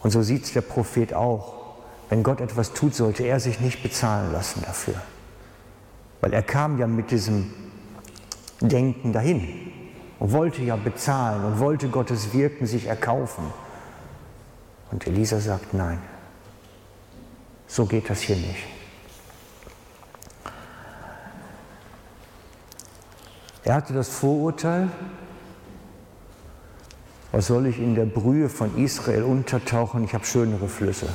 Und 0.02 0.10
so 0.10 0.22
sieht 0.22 0.44
es 0.44 0.52
der 0.52 0.62
Prophet 0.62 1.12
auch. 1.14 1.65
Wenn 2.08 2.22
Gott 2.22 2.40
etwas 2.40 2.72
tut, 2.72 2.94
sollte 2.94 3.24
er 3.24 3.40
sich 3.40 3.60
nicht 3.60 3.82
bezahlen 3.82 4.32
lassen 4.32 4.62
dafür. 4.64 4.94
Weil 6.20 6.32
er 6.32 6.42
kam 6.42 6.78
ja 6.78 6.86
mit 6.86 7.10
diesem 7.10 7.52
Denken 8.60 9.12
dahin 9.12 9.72
und 10.18 10.32
wollte 10.32 10.62
ja 10.62 10.76
bezahlen 10.76 11.44
und 11.44 11.58
wollte 11.58 11.88
Gottes 11.88 12.32
Wirken 12.32 12.66
sich 12.66 12.86
erkaufen. 12.86 13.44
Und 14.90 15.06
Elisa 15.06 15.40
sagt, 15.40 15.74
nein, 15.74 15.98
so 17.66 17.86
geht 17.86 18.08
das 18.08 18.20
hier 18.20 18.36
nicht. 18.36 18.64
Er 23.64 23.74
hatte 23.74 23.92
das 23.92 24.08
Vorurteil, 24.08 24.88
was 27.32 27.48
soll 27.48 27.66
ich 27.66 27.80
in 27.80 27.96
der 27.96 28.04
Brühe 28.04 28.48
von 28.48 28.78
Israel 28.78 29.24
untertauchen, 29.24 30.04
ich 30.04 30.14
habe 30.14 30.24
schönere 30.24 30.68
Flüsse. 30.68 31.08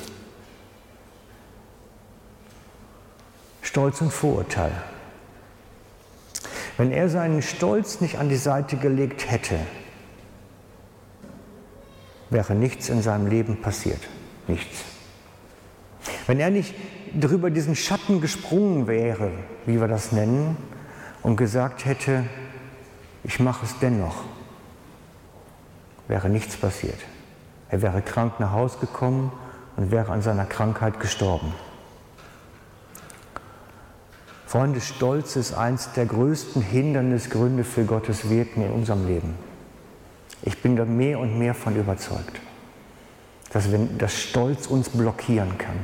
Stolz 3.62 4.02
und 4.02 4.12
Vorurteil. 4.12 4.72
Wenn 6.78 6.92
er 6.92 7.10
seinen 7.10 7.42
Stolz 7.42 8.02
nicht 8.02 8.18
an 8.18 8.30
die 8.30 8.38
Seite 8.38 8.78
gelegt 8.78 9.30
hätte, 9.30 9.60
wäre 12.30 12.56
nichts 12.56 12.90
in 12.90 13.02
seinem 13.02 13.28
Leben 13.28 13.62
passiert. 13.62 14.02
Nichts. 14.48 14.84
Wenn 16.28 16.40
er 16.40 16.50
nicht 16.50 16.74
drüber 17.20 17.52
diesen 17.52 17.76
Schatten 17.76 18.22
gesprungen 18.22 18.88
wäre, 18.88 19.32
wie 19.66 19.80
wir 19.80 19.88
das 19.88 20.12
nennen, 20.12 20.58
und 21.24 21.36
gesagt 21.36 21.86
hätte, 21.86 22.26
ich 23.24 23.40
mache 23.40 23.66
es 23.66 23.78
dennoch, 23.80 24.24
wäre 26.08 26.30
nichts 26.30 26.58
passiert. 26.58 26.98
Er 27.70 27.82
wäre 27.82 28.02
krank 28.02 28.40
nach 28.40 28.52
Hause 28.52 28.80
gekommen 28.80 29.32
und 29.78 29.92
wäre 29.92 30.12
an 30.12 30.22
seiner 30.22 30.46
Krankheit 30.46 31.00
gestorben. 31.00 31.54
Freunde, 34.52 34.82
Stolz 34.82 35.38
ist 35.38 35.54
eins 35.54 35.94
der 35.94 36.06
größten 36.06 36.62
Hindernisgründe 36.62 37.64
für 37.64 37.86
Gottes 37.86 38.30
Wirken 38.30 38.66
in 38.66 38.72
unserem 38.74 39.08
Leben. 39.08 39.34
Ich 40.42 40.62
bin 40.62 40.76
da 40.76 40.84
mehr 40.84 41.20
und 41.20 41.40
mehr 41.40 41.54
von 41.54 41.74
überzeugt, 41.78 42.42
dass 43.54 43.72
wenn 43.72 43.98
das 43.98 44.14
Stolz 44.14 44.68
uns 44.68 44.90
blockieren 44.90 45.58
kann, 45.58 45.78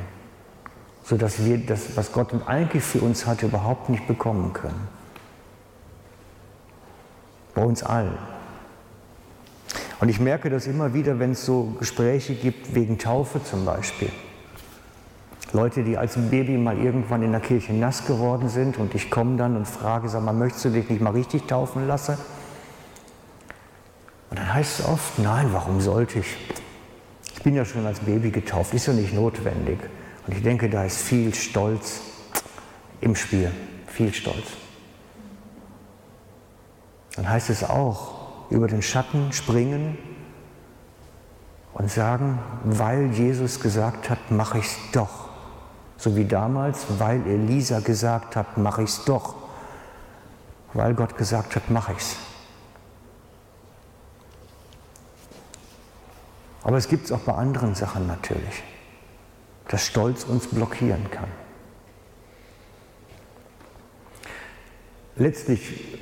sodass 1.02 1.46
wir 1.46 1.56
das, 1.64 1.96
was 1.96 2.12
Gott 2.12 2.28
eigentlich 2.46 2.84
für 2.84 3.00
uns 3.00 3.24
hat, 3.24 3.42
überhaupt 3.42 3.88
nicht 3.88 4.06
bekommen 4.06 4.52
können. 4.52 4.86
Bei 7.54 7.64
uns 7.64 7.82
allen. 7.82 8.18
Und 9.98 10.10
ich 10.10 10.20
merke 10.20 10.50
das 10.50 10.66
immer 10.66 10.92
wieder, 10.92 11.18
wenn 11.18 11.30
es 11.30 11.46
so 11.46 11.74
Gespräche 11.78 12.34
gibt, 12.34 12.74
wegen 12.74 12.98
Taufe 12.98 13.42
zum 13.42 13.64
Beispiel. 13.64 14.10
Leute, 15.52 15.82
die 15.82 15.96
als 15.96 16.14
Baby 16.16 16.58
mal 16.58 16.76
irgendwann 16.78 17.22
in 17.22 17.32
der 17.32 17.40
Kirche 17.40 17.72
nass 17.72 18.06
geworden 18.06 18.48
sind 18.48 18.76
und 18.76 18.94
ich 18.94 19.10
komme 19.10 19.36
dann 19.36 19.56
und 19.56 19.66
frage, 19.66 20.08
sag 20.08 20.22
mal, 20.22 20.34
möchtest 20.34 20.66
du 20.66 20.70
dich 20.70 20.90
nicht 20.90 21.00
mal 21.00 21.12
richtig 21.12 21.46
taufen 21.46 21.86
lassen? 21.86 22.18
Und 24.30 24.38
dann 24.38 24.52
heißt 24.52 24.80
es 24.80 24.86
oft, 24.86 25.18
nein, 25.18 25.48
warum 25.52 25.80
sollte 25.80 26.18
ich? 26.18 26.36
Ich 27.34 27.42
bin 27.42 27.54
ja 27.54 27.64
schon 27.64 27.86
als 27.86 28.00
Baby 28.00 28.30
getauft, 28.30 28.74
ist 28.74 28.86
ja 28.86 28.92
nicht 28.92 29.14
notwendig. 29.14 29.78
Und 30.26 30.36
ich 30.36 30.42
denke, 30.42 30.68
da 30.68 30.84
ist 30.84 31.00
viel 31.00 31.34
Stolz 31.34 32.00
im 33.00 33.16
Spiel, 33.16 33.50
viel 33.86 34.12
Stolz. 34.12 34.48
Dann 37.16 37.28
heißt 37.28 37.48
es 37.48 37.64
auch, 37.64 38.18
über 38.50 38.66
den 38.66 38.82
Schatten 38.82 39.32
springen 39.32 39.96
und 41.72 41.90
sagen, 41.90 42.38
weil 42.64 43.12
Jesus 43.12 43.60
gesagt 43.60 44.10
hat, 44.10 44.30
mache 44.30 44.58
ich 44.58 44.66
es 44.66 44.76
doch. 44.92 45.27
So 45.98 46.14
wie 46.14 46.24
damals, 46.24 46.86
weil 46.98 47.26
Elisa 47.26 47.80
gesagt 47.80 48.36
hat, 48.36 48.56
mache 48.56 48.84
ich 48.84 48.90
es 48.90 49.04
doch. 49.04 49.34
Weil 50.72 50.94
Gott 50.94 51.18
gesagt 51.18 51.56
hat, 51.56 51.70
mache 51.70 51.92
ich 51.92 51.98
es. 51.98 52.16
Aber 56.62 56.76
es 56.76 56.88
gibt 56.88 57.06
es 57.06 57.12
auch 57.12 57.20
bei 57.20 57.34
anderen 57.34 57.74
Sachen 57.74 58.06
natürlich, 58.06 58.62
dass 59.68 59.86
Stolz 59.86 60.24
uns 60.24 60.46
blockieren 60.46 61.10
kann. 61.10 61.28
Letztlich 65.16 65.98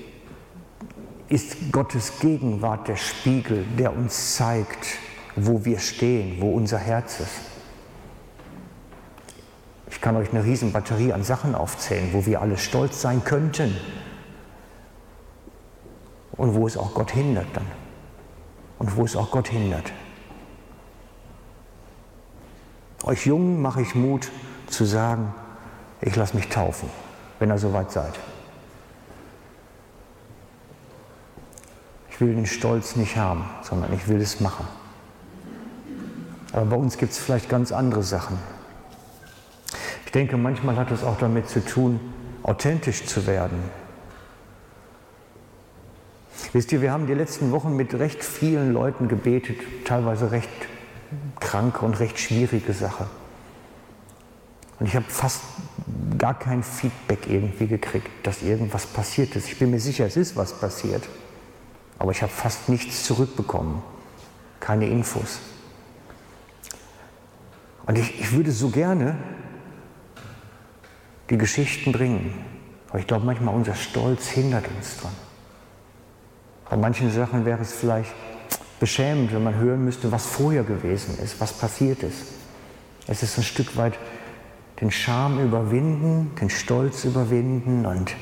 ist 1.28 1.72
Gottes 1.72 2.18
Gegenwart 2.20 2.88
der 2.88 2.96
Spiegel, 2.96 3.64
der 3.78 3.96
uns 3.96 4.36
zeigt, 4.36 4.98
wo 5.36 5.64
wir 5.64 5.78
stehen, 5.78 6.40
wo 6.40 6.50
unser 6.50 6.78
Herz 6.78 7.20
ist. 7.20 7.55
Ich 9.96 10.02
kann 10.02 10.14
euch 10.14 10.30
eine 10.30 10.44
riesen 10.44 10.72
Batterie 10.72 11.14
an 11.14 11.24
Sachen 11.24 11.54
aufzählen, 11.54 12.10
wo 12.12 12.26
wir 12.26 12.42
alle 12.42 12.58
stolz 12.58 13.00
sein 13.00 13.24
könnten 13.24 13.74
und 16.32 16.54
wo 16.54 16.66
es 16.66 16.76
auch 16.76 16.92
Gott 16.92 17.12
hindert 17.12 17.46
dann 17.54 17.64
und 18.78 18.94
wo 18.94 19.06
es 19.06 19.16
auch 19.16 19.30
Gott 19.30 19.48
hindert. 19.48 19.90
Euch 23.04 23.24
Jungen 23.24 23.62
mache 23.62 23.80
ich 23.80 23.94
Mut 23.94 24.30
zu 24.66 24.84
sagen, 24.84 25.32
ich 26.02 26.14
lasse 26.14 26.36
mich 26.36 26.50
taufen, 26.50 26.90
wenn 27.38 27.50
ihr 27.50 27.56
soweit 27.56 27.90
seid. 27.90 28.18
Ich 32.10 32.20
will 32.20 32.34
den 32.34 32.44
Stolz 32.44 32.96
nicht 32.96 33.16
haben, 33.16 33.48
sondern 33.62 33.94
ich 33.94 34.08
will 34.08 34.20
es 34.20 34.40
machen. 34.40 34.68
Aber 36.52 36.66
bei 36.66 36.76
uns 36.76 36.98
gibt 36.98 37.12
es 37.12 37.18
vielleicht 37.18 37.48
ganz 37.48 37.72
andere 37.72 38.02
Sachen. 38.02 38.38
Ich 40.06 40.12
denke, 40.12 40.36
manchmal 40.36 40.76
hat 40.76 40.90
es 40.90 41.04
auch 41.04 41.18
damit 41.18 41.48
zu 41.48 41.62
tun, 41.62 42.00
authentisch 42.42 43.04
zu 43.04 43.26
werden. 43.26 43.58
Wisst 46.52 46.72
ihr, 46.72 46.80
wir 46.80 46.92
haben 46.92 47.06
die 47.06 47.14
letzten 47.14 47.50
Wochen 47.50 47.76
mit 47.76 47.92
recht 47.94 48.24
vielen 48.24 48.72
Leuten 48.72 49.08
gebetet, 49.08 49.58
teilweise 49.84 50.30
recht 50.30 50.48
kranke 51.40 51.84
und 51.84 51.98
recht 51.98 52.18
schwierige 52.18 52.72
Sache. 52.72 53.06
Und 54.78 54.86
ich 54.86 54.94
habe 54.94 55.06
fast 55.08 55.42
gar 56.18 56.38
kein 56.38 56.62
Feedback 56.62 57.28
irgendwie 57.28 57.66
gekriegt, 57.66 58.08
dass 58.22 58.42
irgendwas 58.42 58.86
passiert 58.86 59.34
ist. 59.34 59.48
Ich 59.48 59.58
bin 59.58 59.70
mir 59.70 59.80
sicher, 59.80 60.06
es 60.06 60.16
ist 60.16 60.36
was 60.36 60.58
passiert. 60.58 61.08
Aber 61.98 62.12
ich 62.12 62.22
habe 62.22 62.32
fast 62.32 62.68
nichts 62.68 63.04
zurückbekommen. 63.04 63.82
Keine 64.60 64.86
Infos. 64.86 65.40
Und 67.86 67.98
ich, 67.98 68.20
ich 68.20 68.32
würde 68.32 68.52
so 68.52 68.68
gerne 68.68 69.16
die 71.30 71.38
Geschichten 71.38 71.92
bringen. 71.92 72.34
Aber 72.88 72.98
ich 72.98 73.06
glaube, 73.06 73.26
manchmal 73.26 73.54
unser 73.54 73.74
Stolz 73.74 74.28
hindert 74.28 74.66
uns 74.76 74.98
dran. 74.98 75.12
Bei 76.68 76.76
manchen 76.76 77.10
Sachen 77.10 77.44
wäre 77.44 77.62
es 77.62 77.72
vielleicht 77.72 78.14
beschämend, 78.80 79.32
wenn 79.32 79.44
man 79.44 79.56
hören 79.56 79.84
müsste, 79.84 80.12
was 80.12 80.26
vorher 80.26 80.62
gewesen 80.62 81.18
ist, 81.22 81.40
was 81.40 81.52
passiert 81.52 82.02
ist. 82.02 82.24
Es 83.06 83.22
ist 83.22 83.38
ein 83.38 83.44
Stück 83.44 83.76
weit 83.76 83.98
den 84.80 84.90
Scham 84.90 85.40
überwinden, 85.40 86.34
den 86.40 86.50
Stolz 86.50 87.04
überwinden 87.04 87.86
und 87.86 88.14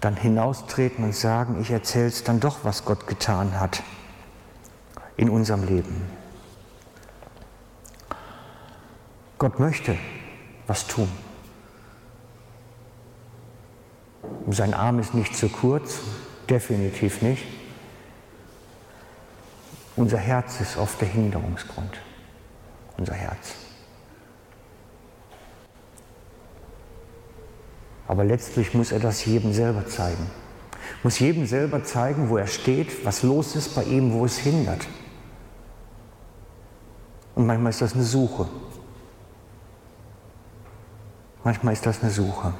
dann 0.00 0.16
hinaustreten 0.16 1.04
und 1.04 1.14
sagen, 1.14 1.60
ich 1.60 1.70
erzähle 1.70 2.06
es 2.06 2.24
dann 2.24 2.40
doch, 2.40 2.58
was 2.62 2.84
Gott 2.84 3.06
getan 3.06 3.58
hat 3.58 3.82
in 5.16 5.28
unserem 5.28 5.64
Leben. 5.64 6.02
Gott 9.38 9.58
möchte 9.60 9.96
was 10.66 10.86
tun. 10.86 11.08
Sein 14.50 14.74
Arm 14.74 14.98
ist 14.98 15.14
nicht 15.14 15.36
zu 15.36 15.48
kurz, 15.48 16.00
definitiv 16.48 17.22
nicht. 17.22 17.44
Unser 19.96 20.18
Herz 20.18 20.60
ist 20.60 20.76
oft 20.76 21.00
der 21.00 21.08
Hinderungsgrund. 21.08 22.00
Unser 22.96 23.14
Herz. 23.14 23.54
Aber 28.06 28.24
letztlich 28.24 28.72
muss 28.74 28.90
er 28.90 29.00
das 29.00 29.24
jedem 29.24 29.52
selber 29.52 29.86
zeigen. 29.86 30.30
Muss 31.02 31.18
jedem 31.18 31.46
selber 31.46 31.84
zeigen, 31.84 32.30
wo 32.30 32.38
er 32.38 32.46
steht, 32.46 33.04
was 33.04 33.22
los 33.22 33.54
ist 33.54 33.74
bei 33.74 33.84
ihm, 33.84 34.12
wo 34.12 34.24
es 34.24 34.38
hindert. 34.38 34.86
Und 37.34 37.46
manchmal 37.46 37.70
ist 37.70 37.82
das 37.82 37.94
eine 37.94 38.02
Suche. 38.02 38.48
Manchmal 41.44 41.74
ist 41.74 41.84
das 41.86 42.02
eine 42.02 42.10
Suche. 42.10 42.54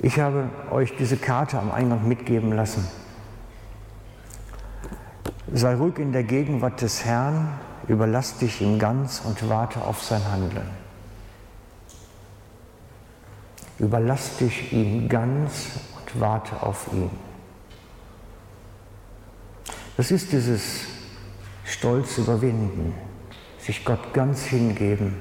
Ich 0.00 0.20
habe 0.20 0.48
euch 0.70 0.94
diese 0.96 1.16
Karte 1.16 1.58
am 1.58 1.72
Eingang 1.72 2.06
mitgeben 2.06 2.52
lassen. 2.52 2.86
Sei 5.52 5.74
ruhig 5.74 5.98
in 5.98 6.12
der 6.12 6.22
Gegenwart 6.22 6.82
des 6.82 7.04
Herrn, 7.04 7.58
überlass 7.88 8.38
dich 8.38 8.60
ihm 8.60 8.78
ganz 8.78 9.20
und 9.24 9.48
warte 9.48 9.82
auf 9.82 10.02
sein 10.02 10.22
Handeln. 10.30 10.70
Überlass 13.78 14.36
dich 14.36 14.72
ihm 14.72 15.08
ganz 15.08 15.70
und 15.98 16.20
warte 16.20 16.62
auf 16.62 16.88
ihn. 16.92 17.10
Das 19.96 20.12
ist 20.12 20.30
dieses 20.30 20.84
Stolz 21.64 22.18
überwinden, 22.18 22.94
sich 23.58 23.84
Gott 23.84 24.14
ganz 24.14 24.44
hingeben, 24.44 25.16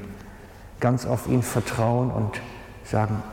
ganz 0.80 1.08
auf 1.08 1.28
ihn 1.28 1.42
vertrauen 1.42 2.12
und 2.12 2.42
sagen, 2.84 3.24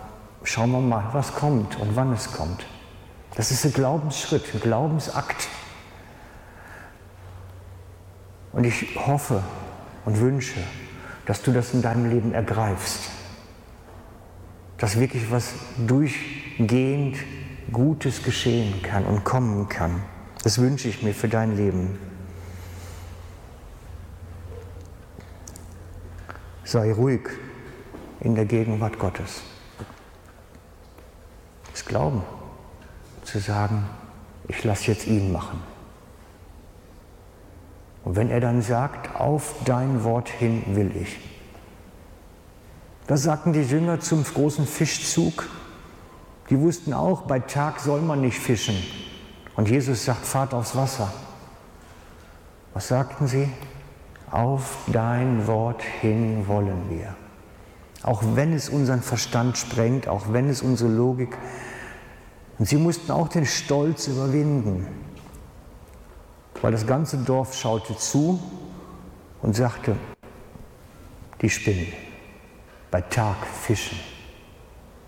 schauen 0.45 0.71
wir 0.71 0.81
mal, 0.81 1.09
was 1.13 1.35
kommt 1.35 1.79
und 1.81 1.97
wann 1.97 2.13
es 2.13 2.33
kommt. 2.33 2.67
Das 3.35 3.51
ist 3.51 3.65
ein 3.65 3.73
Glaubensschritt, 3.73 4.45
ein 4.55 4.61
Glaubensakt. 4.61 5.49
Und 8.53 8.65
ich 8.65 8.95
hoffe 8.95 9.43
und 10.05 10.21
wünsche, 10.21 10.61
dass 11.27 11.43
du 11.43 11.53
das 11.53 11.75
in 11.75 11.83
deinem 11.83 12.09
Leben 12.09 12.33
ergreifst 12.33 13.11
dass 14.79 14.99
wirklich 14.99 15.31
was 15.31 15.55
durchgehend 15.87 17.17
Gutes 17.73 18.23
geschehen 18.23 18.83
kann 18.83 19.07
und 19.07 19.25
kommen 19.25 19.69
kann. 19.69 20.03
Das 20.43 20.59
wünsche 20.59 20.89
ich 20.89 21.03
mir 21.03 21.15
für 21.15 21.29
dein 21.29 21.57
Leben. 21.57 21.99
Sei 26.65 26.93
ruhig 26.93 27.23
in 28.21 28.35
der 28.35 28.45
Gegenwart 28.45 28.99
Gottes. 28.99 29.43
Glauben, 31.95 32.25
zu 33.23 33.39
sagen, 33.39 33.85
ich 34.49 34.65
lasse 34.65 34.91
jetzt 34.91 35.07
ihn 35.07 35.31
machen. 35.31 35.63
Und 38.05 38.17
wenn 38.17 38.31
er 38.31 38.41
dann 38.41 38.63
sagt, 38.63 39.15
auf 39.15 39.55
dein 39.65 40.03
Wort 40.03 40.29
hin 40.29 40.65
will 40.75 40.91
ich, 41.01 41.21
das 43.07 43.23
sagten 43.23 43.53
die 43.53 43.63
Jünger 43.63 44.01
zum 44.01 44.25
großen 44.25 44.67
Fischzug. 44.67 45.49
Die 46.51 46.59
wussten 46.59 46.93
auch, 46.93 47.23
bei 47.29 47.39
Tag 47.39 47.79
soll 47.79 48.01
man 48.01 48.23
nicht 48.23 48.41
fischen. 48.41 48.75
Und 49.55 49.71
Jesus 49.71 50.05
sagt, 50.05 50.27
fahrt 50.27 50.53
aufs 50.53 50.75
Wasser. 50.75 51.13
Was 52.73 52.89
sagten 52.89 53.29
sie? 53.29 53.49
Auf 54.33 54.79
dein 54.89 55.47
Wort 55.47 55.85
hin 56.01 56.49
wollen 56.49 56.91
wir. 56.91 57.15
Auch 58.03 58.25
wenn 58.35 58.53
es 58.53 58.69
unseren 58.69 59.01
Verstand 59.01 59.57
sprengt, 59.59 60.09
auch 60.09 60.33
wenn 60.33 60.49
es 60.49 60.61
unsere 60.61 60.91
Logik. 60.91 61.39
Und 62.59 62.67
sie 62.67 62.77
mussten 62.77 63.11
auch 63.11 63.29
den 63.29 63.47
Stolz 63.47 64.07
überwinden, 64.07 64.87
weil 66.63 66.73
das 66.73 66.87
ganze 66.87 67.19
Dorf 67.19 67.55
schaute 67.55 67.97
zu 67.97 68.41
und 69.43 69.55
sagte, 69.55 69.97
die 71.43 71.51
spinnen 71.51 71.89
bei 72.91 73.01
Tag 73.01 73.37
fischen. 73.47 73.99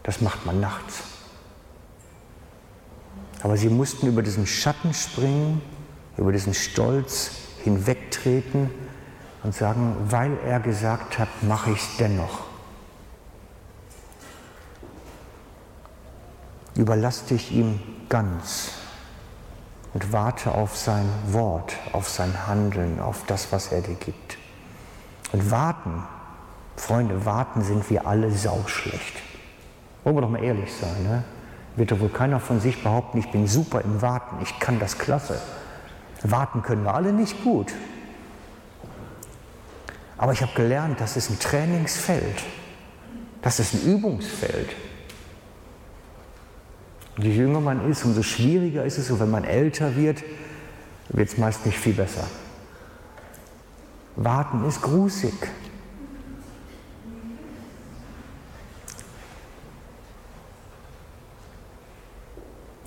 Das 0.03 0.21
macht 0.21 0.45
man 0.45 0.61
nachts. 0.61 1.05
Aber 3.43 3.57
sie 3.57 3.69
mussten 3.69 4.09
über 4.09 4.23
diesen 4.23 4.47
Schatten 4.47 4.93
springen, 4.93 5.63
über 6.17 6.33
diesen 6.33 6.53
Stolz 6.53 7.31
hinwegtreten 7.63 8.71
und 9.43 9.55
sagen, 9.55 9.97
weil 10.09 10.37
er 10.45 10.61
gesagt 10.61 11.19
hat, 11.19 11.29
mache 11.43 11.71
ich 11.71 11.79
es 11.79 11.97
dennoch. 11.99 12.45
Überlass 16.77 17.25
dich 17.25 17.53
ihm 17.53 17.81
ganz 18.09 18.73
und 19.95 20.13
warte 20.13 20.53
auf 20.53 20.77
sein 20.77 21.09
Wort, 21.29 21.75
auf 21.93 22.09
sein 22.09 22.47
Handeln, 22.47 23.01
auf 23.01 23.25
das, 23.27 23.51
was 23.51 23.73
er 23.73 23.81
dir 23.81 23.95
gibt. 23.95 24.37
Und 25.33 25.51
warten 25.51 26.05
Freunde, 26.77 27.25
warten 27.25 27.63
sind 27.63 27.89
wir 27.89 28.07
alle 28.07 28.31
sauschlecht. 28.31 29.23
Wollen 30.05 30.17
wir 30.17 30.21
doch 30.21 30.29
mal 30.29 30.45
ehrlich 30.45 30.73
sein. 30.73 31.03
Ne? 31.03 31.25
Wird 31.77 31.91
doch 31.91 32.01
wohl 32.01 32.11
keiner 32.11 32.41
von 32.41 32.61
sich 32.61 32.83
behaupten, 32.83 33.19
ich 33.19 33.31
bin 33.31 33.47
super 33.47 33.81
im 33.81 34.03
Warten, 34.03 34.37
ich 34.43 34.59
kann 34.61 34.79
das 34.79 34.99
klasse. 34.99 35.41
Warten 36.23 36.63
können 36.63 36.85
wir 36.85 36.95
alle 36.95 37.13
nicht 37.13 37.43
gut. 37.43 37.73
Aber 40.19 40.33
ich 40.33 40.43
habe 40.43 40.53
gelernt, 40.55 41.01
das 41.01 41.17
ist 41.17 41.31
ein 41.31 41.39
Trainingsfeld. 41.39 42.43
Das 43.43 43.61
ist 43.61 43.75
ein 43.75 43.83
Übungsfeld. 43.83 44.71
Und 47.17 47.25
je 47.25 47.33
jünger 47.33 47.61
man 47.61 47.91
ist, 47.91 48.05
umso 48.05 48.23
schwieriger 48.23 48.85
ist 48.85 48.99
es. 48.99 49.11
Und 49.11 49.21
wenn 49.21 49.31
man 49.31 49.45
älter 49.45 49.97
wird, 49.97 50.23
wird 51.09 51.29
es 51.29 51.39
meist 51.39 51.65
nicht 51.65 51.79
viel 51.79 51.95
besser. 51.95 52.27
Warten 54.17 54.65
ist 54.67 54.83
grusig. 54.83 55.35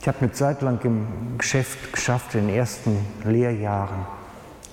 Ich 0.02 0.08
habe 0.08 0.20
eine 0.22 0.32
Zeit 0.32 0.62
lang 0.62 0.80
im 0.86 1.38
Geschäft 1.38 1.92
geschafft, 1.92 2.34
in 2.34 2.48
den 2.48 2.56
ersten 2.56 2.98
Lehrjahren, 3.26 4.06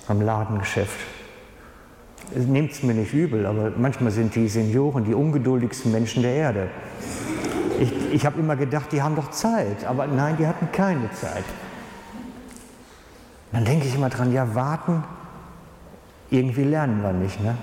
am 0.07 0.21
Ladengeschäft. 0.21 0.97
Nehmt 2.33 2.71
es 2.71 2.83
mir 2.83 2.93
nicht 2.93 3.13
übel, 3.13 3.45
aber 3.45 3.71
manchmal 3.77 4.11
sind 4.11 4.35
die 4.35 4.47
Senioren 4.47 5.03
die 5.03 5.13
ungeduldigsten 5.13 5.91
Menschen 5.91 6.23
der 6.23 6.33
Erde. 6.33 6.69
Ich, 7.79 8.13
ich 8.13 8.25
habe 8.25 8.39
immer 8.39 8.55
gedacht, 8.55 8.91
die 8.91 9.01
haben 9.01 9.15
doch 9.15 9.31
Zeit, 9.31 9.85
aber 9.85 10.07
nein, 10.07 10.37
die 10.37 10.47
hatten 10.47 10.71
keine 10.71 11.11
Zeit. 11.11 11.43
Dann 13.51 13.65
denke 13.65 13.87
ich 13.87 13.95
immer 13.95 14.09
dran, 14.09 14.33
ja, 14.33 14.55
warten, 14.55 15.03
irgendwie 16.29 16.63
lernen 16.63 17.01
wir 17.01 17.13
nicht. 17.13 17.41
Ne? 17.41 17.55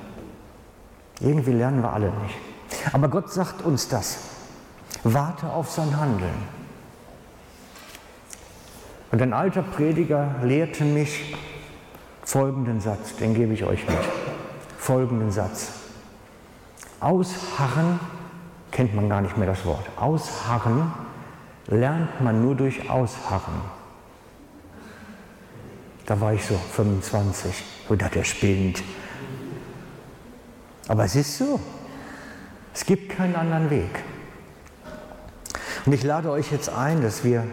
Irgendwie 1.21 1.53
lernen 1.53 1.83
wir 1.83 1.93
alle 1.93 2.07
nicht. 2.07 2.35
Aber 2.93 3.09
Gott 3.09 3.33
sagt 3.33 3.63
uns 3.63 3.89
das. 3.89 4.19
Warte 5.03 5.51
auf 5.51 5.71
sein 5.71 5.99
Handeln. 5.99 6.55
Und 9.11 9.23
ein 9.23 9.33
alter 9.33 9.63
Prediger 9.63 10.35
lehrte 10.43 10.85
mich 10.85 11.37
folgenden 12.25 12.81
Satz, 12.81 13.15
den 13.17 13.35
gebe 13.35 13.53
ich 13.53 13.65
euch 13.65 13.87
mit. 13.87 13.99
Folgenden 14.79 15.31
Satz. 15.31 15.73
Ausharren, 17.01 18.01
kennt 18.75 18.95
man 18.95 19.09
gar 19.09 19.23
nicht 19.23 19.39
mehr 19.39 19.47
das 19.47 19.65
Wort, 19.65 19.89
ausharren 19.97 20.93
lernt 21.69 22.21
man 22.21 22.43
nur 22.43 22.55
durch 22.55 22.91
Ausharren. 22.91 23.63
Da 26.07 26.21
war 26.21 26.35
ich 26.35 26.45
so 26.45 26.55
25 26.55 27.65
und 27.89 28.03
dachte, 28.03 28.19
er 28.19 28.25
spinnt. 28.25 28.83
Aber 30.89 31.05
es 31.05 31.17
ist 31.17 31.39
so. 31.39 31.59
Es 32.75 32.85
gibt 32.85 33.17
keinen 33.17 33.37
anderen 33.37 33.71
Weg. 33.71 34.03
Und 35.87 35.93
ich 35.93 36.03
lade 36.03 36.31
euch 36.31 36.53
jetzt 36.53 36.69
ein, 36.69 37.01
dass 37.01 37.25
wir 37.25 37.47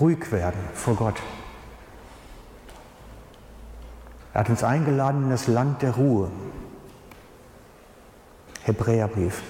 ruhig 0.00 0.30
werden 0.30 0.60
vor 0.74 0.94
Gott. 0.94 1.16
Er 4.34 4.40
hat 4.40 4.50
uns 4.50 4.62
eingeladen 4.62 5.24
in 5.24 5.30
das 5.30 5.48
Land 5.48 5.82
der 5.82 5.92
Ruhe. 5.92 6.30
Hebräerbrief. 8.64 9.42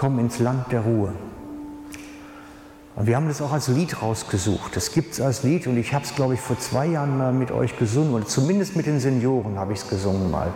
Komm 0.00 0.18
ins 0.18 0.38
Land 0.38 0.72
der 0.72 0.80
Ruhe. 0.80 1.12
Und 2.96 3.06
wir 3.06 3.16
haben 3.16 3.28
das 3.28 3.42
auch 3.42 3.52
als 3.52 3.68
Lied 3.68 4.00
rausgesucht. 4.00 4.74
Das 4.74 4.92
gibt 4.92 5.12
es 5.12 5.20
als 5.20 5.42
Lied 5.42 5.66
und 5.66 5.76
ich 5.76 5.92
habe 5.92 6.06
es, 6.06 6.14
glaube 6.14 6.32
ich, 6.32 6.40
vor 6.40 6.58
zwei 6.58 6.86
Jahren 6.86 7.18
mal 7.18 7.34
mit 7.34 7.50
euch 7.50 7.78
gesungen 7.78 8.14
oder 8.14 8.24
zumindest 8.24 8.76
mit 8.76 8.86
den 8.86 8.98
Senioren 8.98 9.58
habe 9.58 9.74
ich 9.74 9.80
es 9.80 9.90
gesungen 9.90 10.30
mal. 10.30 10.54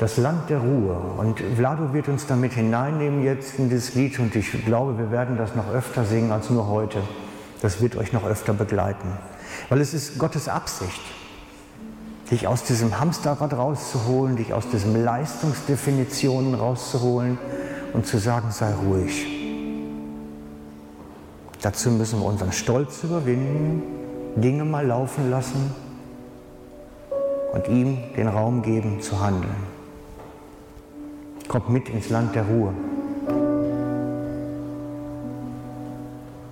Das 0.00 0.16
Land 0.16 0.50
der 0.50 0.58
Ruhe. 0.58 0.96
Und 1.16 1.38
Vlado 1.38 1.92
wird 1.92 2.08
uns 2.08 2.26
damit 2.26 2.54
hineinnehmen 2.54 3.22
jetzt 3.22 3.56
in 3.60 3.70
das 3.70 3.94
Lied 3.94 4.18
und 4.18 4.34
ich 4.34 4.64
glaube, 4.64 4.98
wir 4.98 5.12
werden 5.12 5.38
das 5.38 5.54
noch 5.54 5.72
öfter 5.72 6.04
singen 6.04 6.32
als 6.32 6.50
nur 6.50 6.66
heute. 6.66 6.98
Das 7.62 7.80
wird 7.80 7.94
euch 7.94 8.12
noch 8.12 8.26
öfter 8.26 8.52
begleiten. 8.52 9.12
Weil 9.68 9.80
es 9.80 9.94
ist 9.94 10.18
Gottes 10.18 10.48
Absicht, 10.48 11.00
dich 12.30 12.46
aus 12.46 12.64
diesem 12.64 12.98
Hamsterrad 12.98 13.52
rauszuholen, 13.52 14.36
dich 14.36 14.52
aus 14.52 14.68
diesen 14.68 15.04
Leistungsdefinitionen 15.04 16.54
rauszuholen 16.54 17.38
und 17.92 18.06
zu 18.06 18.18
sagen, 18.18 18.50
sei 18.50 18.72
ruhig. 18.74 19.26
Dazu 21.60 21.90
müssen 21.90 22.20
wir 22.20 22.26
unseren 22.26 22.52
Stolz 22.52 23.04
überwinden, 23.04 23.82
Dinge 24.36 24.64
mal 24.64 24.86
laufen 24.86 25.30
lassen 25.30 25.74
und 27.52 27.68
ihm 27.68 27.98
den 28.16 28.28
Raum 28.28 28.62
geben 28.62 29.00
zu 29.00 29.20
handeln. 29.20 29.54
Kommt 31.48 31.70
mit 31.70 31.88
ins 31.88 32.10
Land 32.10 32.34
der 32.34 32.44
Ruhe. 32.44 32.74